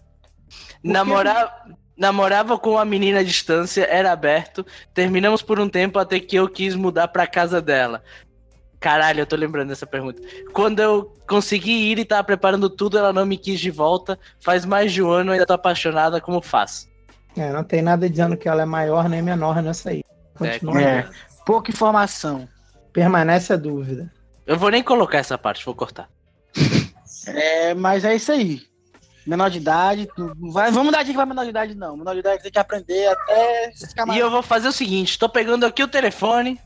Namorava, 0.83 1.51
namorava 1.97 2.57
com 2.57 2.71
uma 2.71 2.85
menina 2.85 3.19
à 3.19 3.23
distância, 3.23 3.83
era 3.89 4.11
aberto. 4.11 4.65
Terminamos 4.93 5.41
por 5.41 5.59
um 5.59 5.67
tempo 5.67 5.99
até 5.99 6.19
que 6.19 6.35
eu 6.37 6.47
quis 6.47 6.75
mudar 6.75 7.07
pra 7.09 7.27
casa 7.27 7.61
dela. 7.61 8.01
Caralho, 8.79 9.21
eu 9.21 9.25
tô 9.25 9.35
lembrando 9.35 9.69
dessa 9.69 9.87
pergunta. 9.87 10.21
Quando 10.53 10.79
eu 10.79 11.13
consegui 11.27 11.91
ir 11.91 11.99
e 11.99 12.05
tava 12.05 12.23
preparando 12.23 12.69
tudo, 12.69 12.97
ela 12.97 13.11
não 13.11 13.25
me 13.25 13.37
quis 13.37 13.59
de 13.59 13.71
volta. 13.71 14.19
Faz 14.39 14.65
mais 14.65 14.93
de 14.93 15.01
um 15.01 15.09
ano, 15.09 15.31
ainda 15.31 15.45
tô 15.45 15.53
apaixonada, 15.53 16.21
como 16.21 16.41
faço? 16.41 16.87
É, 17.35 17.51
não 17.51 17.63
tem 17.63 17.81
nada 17.81 18.09
dizendo 18.09 18.37
que 18.37 18.47
ela 18.47 18.61
é 18.61 18.65
maior 18.65 19.09
nem 19.09 19.21
menor 19.21 19.61
nessa 19.61 19.89
aí. 19.89 20.03
Continua. 20.35 20.81
É. 20.81 21.09
Pouca 21.45 21.71
informação. 21.71 22.47
Permanece 22.93 23.53
a 23.53 23.57
dúvida. 23.57 24.11
Eu 24.45 24.57
vou 24.57 24.69
nem 24.69 24.83
colocar 24.83 25.17
essa 25.17 25.37
parte, 25.37 25.65
vou 25.65 25.75
cortar. 25.75 26.09
É, 27.29 27.73
mas 27.73 28.05
é 28.05 28.15
isso 28.15 28.31
aí. 28.31 28.61
Menor 29.25 29.49
de 29.49 29.57
idade. 29.57 30.07
não 30.17 30.33
Vai, 30.49 30.71
vamos 30.71 30.93
dar 30.93 31.03
dica 31.03 31.17
pra 31.17 31.25
menor 31.25 31.43
de 31.43 31.49
idade, 31.49 31.75
não. 31.75 31.97
Menor 31.97 32.13
de 32.13 32.19
idade 32.19 32.41
tem 32.41 32.51
que 32.51 32.57
aprender 32.57 33.07
até 33.07 33.73
ficar 33.73 34.05
mais. 34.05 34.17
E 34.17 34.21
eu 34.21 34.31
vou 34.31 34.41
fazer 34.41 34.69
o 34.69 34.71
seguinte: 34.71 35.19
tô 35.19 35.27
pegando 35.27 35.65
aqui 35.65 35.83
o 35.83 35.87
telefone 35.89 36.57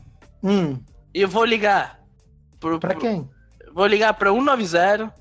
Hum, 0.42 0.78
e 1.12 1.22
eu 1.22 1.28
vou 1.28 1.44
ligar. 1.44 1.98
Pro, 2.62 2.80
pra 2.80 2.90
pro- 2.90 3.00
quem? 3.00 3.28
Vou 3.74 3.86
ligar 3.86 4.14
pra 4.14 4.30
190. 4.32 5.12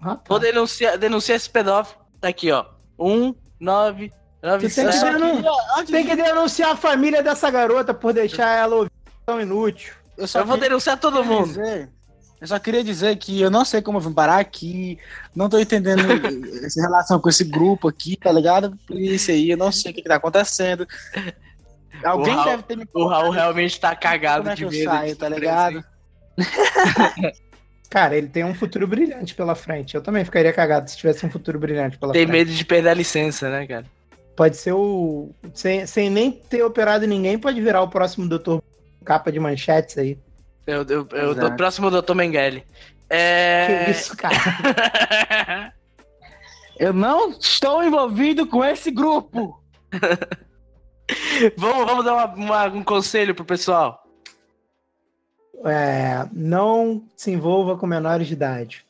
Ah, 0.00 0.16
tá. 0.16 0.22
Vou 0.28 0.38
denunciar, 0.38 0.98
denunciar 0.98 1.36
esse 1.36 1.48
pedófilo. 1.48 2.00
Tá 2.20 2.28
aqui, 2.28 2.50
ó. 2.50 2.64
190. 2.98 4.14
Tu 4.60 4.68
tem 4.74 4.90
que, 4.90 5.02
denun- 5.02 5.42
tem 5.86 6.06
que 6.06 6.16
denunciar 6.16 6.70
a 6.72 6.76
família 6.76 7.22
dessa 7.22 7.50
garota 7.50 7.92
por 7.94 8.12
deixar 8.12 8.50
ela 8.58 8.76
ouvir 8.76 8.90
tão 9.24 9.40
inútil. 9.40 9.92
eu 10.16 10.26
só 10.28 10.40
Eu 10.40 10.46
vou 10.46 10.56
denunciar 10.56 10.98
todo 10.98 11.24
mundo. 11.24 11.48
dizer 11.48 11.90
Eu 12.40 12.46
só 12.46 12.58
queria 12.58 12.84
dizer 12.84 13.16
que 13.16 13.40
eu 13.40 13.50
não 13.50 13.64
sei 13.64 13.80
como 13.82 13.96
eu 13.98 14.02
vim 14.02 14.12
parar 14.12 14.38
aqui, 14.38 14.98
não 15.34 15.48
tô 15.48 15.58
entendendo 15.58 16.02
essa 16.64 16.80
relação 16.80 17.18
com 17.18 17.28
esse 17.28 17.44
grupo 17.44 17.88
aqui, 17.88 18.16
tá 18.16 18.30
ligado? 18.30 18.76
Por 18.86 18.98
isso 19.00 19.30
aí, 19.30 19.50
eu 19.50 19.56
não 19.56 19.72
sei 19.72 19.90
o 19.90 19.94
que, 19.94 20.02
que 20.02 20.08
tá 20.08 20.16
acontecendo. 20.16 20.86
Alguém 22.04 22.34
Raul- 22.34 22.44
deve 22.50 22.62
ter 22.64 22.76
me 22.76 22.86
O 22.94 23.06
Raul 23.08 23.30
realmente 23.30 23.80
tá 23.80 23.88
como 23.90 24.00
cagado 24.02 24.48
é 24.50 24.54
de 24.54 24.58
que 24.58 24.64
eu 24.64 24.70
medo. 24.70 24.84
saio, 24.90 25.12
de 25.14 25.18
tá 25.18 25.28
ligado? 25.30 25.84
Cara, 27.88 28.16
ele 28.16 28.28
tem 28.28 28.44
um 28.44 28.54
futuro 28.54 28.86
brilhante 28.86 29.34
pela 29.34 29.54
frente. 29.54 29.94
Eu 29.94 30.02
também 30.02 30.24
ficaria 30.24 30.52
cagado 30.52 30.90
se 30.90 30.96
tivesse 30.96 31.24
um 31.24 31.30
futuro 31.30 31.58
brilhante 31.58 31.96
pela 31.98 32.12
Tem 32.12 32.26
frente. 32.26 32.36
medo 32.38 32.50
de 32.52 32.64
perder 32.64 32.88
a 32.90 32.94
licença, 32.94 33.48
né, 33.48 33.66
cara? 33.66 33.86
Pode 34.34 34.56
ser 34.56 34.72
o. 34.72 35.30
Sem, 35.54 35.86
sem 35.86 36.10
nem 36.10 36.30
ter 36.32 36.62
operado 36.62 37.06
ninguém, 37.06 37.38
pode 37.38 37.60
virar 37.60 37.80
o 37.82 37.88
próximo 37.88 38.28
doutor 38.28 38.62
capa 39.04 39.30
de 39.32 39.38
manchetes 39.40 39.96
aí. 39.96 40.18
Eu, 40.66 40.84
eu, 40.88 41.08
eu, 41.12 41.56
próximo 41.56 41.90
do 41.90 42.02
Dr. 42.02 42.14
Mengele. 42.14 42.64
É... 43.08 43.84
Que 43.84 43.90
isso, 43.92 44.16
cara? 44.16 45.72
Eu 46.78 46.92
não 46.92 47.30
estou 47.30 47.82
envolvido 47.82 48.46
com 48.46 48.62
esse 48.62 48.90
grupo. 48.90 49.62
vamos, 51.56 51.86
vamos 51.86 52.04
dar 52.04 52.12
uma- 52.14 52.34
uma- 52.34 52.64
um 52.66 52.82
conselho 52.84 53.34
pro 53.34 53.44
pessoal. 53.46 54.02
É, 55.64 56.26
não 56.32 57.02
se 57.16 57.30
envolva 57.30 57.76
com 57.76 57.86
menores 57.86 58.26
de 58.26 58.34
idade. 58.34 58.86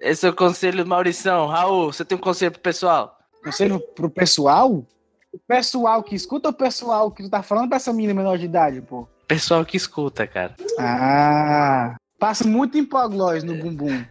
Esse 0.00 0.26
é 0.26 0.30
o 0.30 0.34
conselho 0.34 0.84
do 0.84 0.88
Maurição. 0.88 1.46
Raul, 1.46 1.92
você 1.92 2.04
tem 2.04 2.16
um 2.16 2.20
conselho 2.20 2.52
pro 2.52 2.60
pessoal? 2.60 3.18
Conselho 3.42 3.80
pro 3.94 4.08
pessoal? 4.08 4.84
O 5.32 5.38
pessoal 5.46 6.02
que 6.02 6.14
escuta 6.14 6.48
ou 6.48 6.54
o 6.54 6.56
pessoal 6.56 7.10
que 7.10 7.22
tu 7.22 7.28
tá 7.30 7.42
falando 7.42 7.68
pra 7.68 7.76
essa 7.76 7.92
menina 7.92 8.14
menor 8.14 8.38
de 8.38 8.44
idade, 8.44 8.80
pô? 8.80 9.08
Pessoal 9.26 9.64
que 9.64 9.76
escuta, 9.76 10.26
cara. 10.26 10.54
Ah. 10.78 11.96
Passa 12.18 12.46
muito 12.46 12.78
hipoglós 12.78 13.44
no 13.44 13.54
bumbum. 13.56 14.04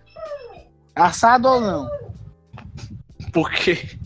Assado 0.95 1.47
ou 1.47 1.61
não? 1.61 1.89
Por 3.33 3.49
quê? 3.51 3.97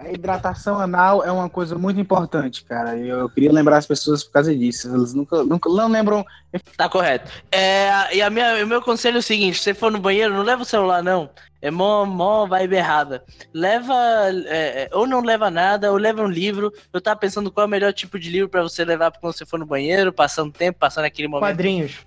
A 0.00 0.10
hidratação 0.10 0.80
anal 0.80 1.22
é 1.22 1.30
uma 1.30 1.50
coisa 1.50 1.76
muito 1.76 2.00
importante, 2.00 2.64
cara. 2.64 2.96
E 2.96 3.06
eu 3.06 3.28
queria 3.28 3.52
lembrar 3.52 3.76
as 3.76 3.86
pessoas 3.86 4.24
por 4.24 4.32
causa 4.32 4.56
disso. 4.56 4.88
Elas 4.88 5.12
nunca, 5.12 5.44
nunca 5.44 5.68
não 5.68 5.88
lembram. 5.88 6.24
Tá 6.74 6.88
correto. 6.88 7.30
É, 7.52 8.16
e 8.16 8.22
a 8.22 8.30
minha, 8.30 8.64
o 8.64 8.66
meu 8.66 8.80
conselho 8.80 9.16
é 9.16 9.18
o 9.18 9.22
seguinte: 9.22 9.58
se 9.58 9.64
você 9.64 9.74
for 9.74 9.92
no 9.92 10.00
banheiro, 10.00 10.32
não 10.32 10.42
leva 10.42 10.62
o 10.62 10.64
celular, 10.64 11.02
não. 11.02 11.28
É 11.60 11.70
mó, 11.70 12.06
mó 12.06 12.46
vibe 12.46 12.76
errada. 12.76 13.22
Leva. 13.52 13.94
é, 14.46 14.84
é, 14.84 14.90
ou 14.92 15.06
não 15.06 15.20
leva 15.20 15.50
nada, 15.50 15.92
ou 15.92 15.98
leva 15.98 16.22
um 16.22 16.28
livro. 16.28 16.72
Eu 16.90 17.00
tava 17.02 17.20
pensando 17.20 17.52
qual 17.52 17.64
é 17.64 17.66
o 17.66 17.70
melhor 17.70 17.92
tipo 17.92 18.18
de 18.18 18.30
livro 18.30 18.48
pra 18.48 18.62
você 18.62 18.82
levar 18.86 19.12
quando 19.12 19.34
você 19.34 19.44
for 19.44 19.58
no 19.58 19.66
banheiro, 19.66 20.14
passando 20.14 20.50
tempo, 20.50 20.78
passando 20.78 21.04
aquele 21.04 21.28
momento. 21.28 21.50
Quadrinhos. 21.50 22.06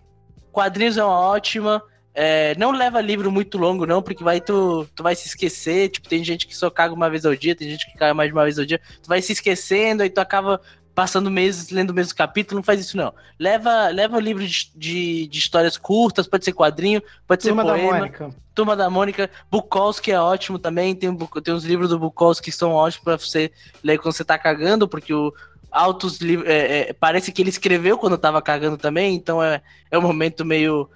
Quadrinhos 0.51 0.97
é 0.97 1.03
uma 1.03 1.19
ótima. 1.19 1.83
É, 2.15 2.55
não 2.57 2.71
leva 2.71 3.01
livro 3.01 3.31
muito 3.31 3.57
longo, 3.57 3.85
não, 3.85 4.01
porque 4.01 4.23
vai 4.23 4.39
tu, 4.39 4.87
tu 4.95 5.01
vai 5.01 5.15
se 5.15 5.27
esquecer. 5.27 5.89
Tipo, 5.89 6.07
tem 6.07 6.23
gente 6.23 6.45
que 6.45 6.55
só 6.55 6.69
caga 6.69 6.93
uma 6.93 7.09
vez 7.09 7.25
ao 7.25 7.35
dia, 7.35 7.55
tem 7.55 7.69
gente 7.69 7.91
que 7.91 7.97
caga 7.97 8.13
mais 8.13 8.29
de 8.29 8.33
uma 8.33 8.43
vez 8.43 8.59
ao 8.59 8.65
dia. 8.65 8.79
Tu 9.01 9.07
vai 9.07 9.21
se 9.21 9.33
esquecendo, 9.33 10.03
aí 10.03 10.09
tu 10.09 10.19
acaba 10.19 10.61
passando 10.93 11.31
meses 11.31 11.71
lendo 11.71 11.89
o 11.89 11.93
mesmo 11.93 12.15
capítulo. 12.15 12.59
Não 12.59 12.63
faz 12.63 12.79
isso, 12.79 12.95
não. 12.95 13.13
Leva, 13.39 13.87
leva 13.89 14.17
um 14.17 14.19
livro 14.19 14.45
de, 14.45 14.71
de, 14.75 15.27
de 15.27 15.39
histórias 15.39 15.75
curtas, 15.75 16.27
pode 16.27 16.45
ser 16.45 16.53
quadrinho, 16.53 17.01
pode 17.27 17.41
Turma 17.41 17.63
ser 17.63 17.67
da 17.67 17.73
poema. 17.73 17.97
Mônica. 17.97 18.29
Turma 18.53 18.75
da 18.75 18.89
Mônica, 18.89 19.31
Bukowski 19.49 20.11
é 20.11 20.19
ótimo 20.19 20.59
também. 20.59 20.93
Tem, 20.93 21.15
tem 21.43 21.53
uns 21.53 21.63
livros 21.63 21.89
do 21.89 21.97
Bukowski 21.97 22.51
que 22.51 22.55
são 22.55 22.73
ótimos 22.73 23.03
pra 23.03 23.17
você 23.17 23.51
ler 23.83 23.97
quando 23.97 24.13
você 24.13 24.23
tá 24.23 24.37
cagando, 24.37 24.87
porque 24.87 25.13
o 25.13 25.33
altos 25.71 26.19
livros. 26.21 26.47
é, 26.47 26.89
é, 26.89 26.93
parece 26.93 27.31
que 27.31 27.41
ele 27.41 27.49
escreveu 27.49 27.97
quando 27.97 28.17
tava 28.17 28.39
cagando 28.43 28.77
também, 28.77 29.15
então 29.15 29.41
é, 29.43 29.59
é 29.89 29.97
um 29.97 30.01
momento 30.03 30.45
meio 30.45 30.87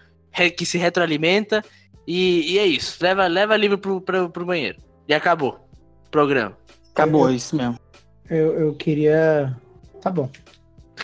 que 0.55 0.65
se 0.65 0.77
retroalimenta. 0.77 1.63
E, 2.07 2.53
e 2.53 2.59
é 2.59 2.65
isso. 2.65 2.97
Leva, 3.01 3.27
leva 3.27 3.57
livro 3.57 3.77
pro, 3.77 3.99
pro, 3.99 4.29
pro 4.29 4.45
banheiro. 4.45 4.77
E 5.07 5.13
acabou. 5.13 5.59
o 6.05 6.09
Programa. 6.09 6.57
Acabou 6.91 7.29
isso 7.29 7.55
mesmo. 7.55 7.77
Eu, 8.29 8.53
eu 8.59 8.73
queria. 8.73 9.55
Tá 10.01 10.09
bom. 10.09 10.29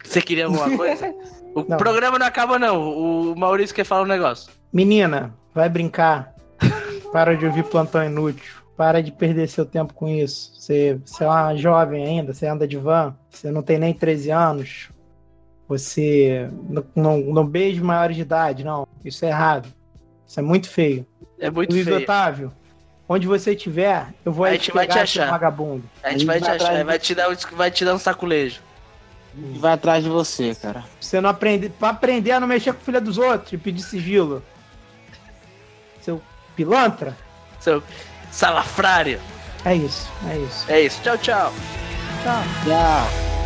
Você 0.03 0.21
queria 0.21 0.45
alguma 0.45 0.69
coisa? 0.75 1.13
O 1.53 1.63
Não. 1.67 1.77
programa 1.77 2.17
não 2.17 2.25
acaba, 2.25 2.57
não. 2.57 2.81
O 2.81 3.35
Maurício 3.35 3.75
quer 3.75 3.83
falar 3.83 4.03
um 4.03 4.07
negócio. 4.07 4.51
Menina, 4.71 5.33
vai 5.53 5.69
brincar. 5.69 6.33
Para 7.11 7.35
de 7.37 7.45
ouvir 7.45 7.63
plantão 7.65 8.03
inútil. 8.03 8.63
Para 8.75 9.03
de 9.03 9.11
perder 9.11 9.47
seu 9.47 9.65
tempo 9.65 9.93
com 9.93 10.09
isso. 10.09 10.51
Você, 10.55 10.99
você 11.05 11.23
é 11.23 11.27
uma 11.27 11.55
jovem 11.55 12.03
ainda, 12.03 12.33
você 12.33 12.47
anda 12.47 12.67
de 12.67 12.75
van, 12.75 13.15
você 13.29 13.51
não 13.51 13.61
tem 13.61 13.77
nem 13.77 13.93
13 13.93 14.31
anos. 14.31 14.89
Você 15.77 16.49
não, 16.69 16.85
não, 16.95 17.17
não 17.19 17.45
beija 17.47 17.83
maiores 17.83 18.15
de 18.15 18.21
idade, 18.21 18.63
não. 18.63 18.87
Isso 19.03 19.25
é 19.25 19.29
errado. 19.29 19.67
Isso 20.27 20.39
é 20.39 20.43
muito 20.43 20.69
feio. 20.69 21.05
É 21.39 21.49
muito 21.49 21.71
Luiz 21.71 21.85
feio. 21.85 21.97
Otávio, 21.97 22.53
onde 23.09 23.27
você 23.27 23.53
estiver, 23.53 24.13
eu 24.23 24.31
vou 24.31 24.45
A 24.45 24.51
gente 24.51 24.65
te 24.65 24.71
vai 24.71 24.87
te 24.87 24.97
achar. 24.99 25.29
vagabundo. 25.29 25.83
A 26.03 26.11
gente 26.11 26.25
vai 26.25 26.39
te 26.39 26.45
Vai 26.45 26.55
achar, 26.55 26.65
atrás 26.65 26.85
vai 26.85 26.99
te 26.99 27.15
dar 27.15 27.29
um, 27.29 27.35
vai 27.55 27.71
te 27.71 27.85
dar 27.85 27.95
um 27.95 27.99
saculejo. 27.99 28.61
Vai 29.59 29.73
atrás 29.73 30.03
de 30.03 30.09
você, 30.09 30.53
cara. 30.53 30.83
Você 30.99 31.19
não 31.19 31.29
aprende. 31.29 31.67
Pra 31.69 31.89
aprender 31.89 32.31
a 32.31 32.39
não 32.39 32.47
mexer 32.47 32.71
com 32.71 32.81
filha 32.81 33.01
dos 33.01 33.17
outros 33.17 33.51
e 33.51 33.57
pedir 33.57 33.81
sigilo. 33.81 34.43
Seu 36.01 36.21
pilantra? 36.55 37.17
Seu 37.59 37.81
salafrário. 38.31 39.19
É 39.65 39.75
isso, 39.75 40.11
é 40.29 40.37
isso. 40.37 40.71
É 40.71 40.81
isso. 40.81 41.01
Tchau, 41.01 41.17
tchau. 41.17 41.53
Tchau. 42.23 42.43
Tchau. 42.63 43.42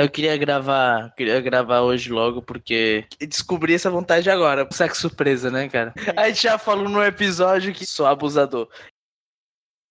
Eu 0.00 0.08
queria 0.08 0.34
gravar, 0.38 1.12
queria 1.14 1.38
gravar 1.42 1.82
hoje 1.82 2.10
logo 2.10 2.40
porque 2.40 3.04
descobri 3.20 3.74
essa 3.74 3.90
vontade 3.90 4.30
agora. 4.30 4.66
Sexo 4.72 5.02
surpresa, 5.02 5.50
né, 5.50 5.68
cara? 5.68 5.92
A 6.16 6.28
gente 6.28 6.42
já 6.42 6.56
falou 6.56 6.88
no 6.88 7.04
episódio 7.04 7.74
que 7.74 7.84
sou 7.84 8.06
abusador. 8.06 8.66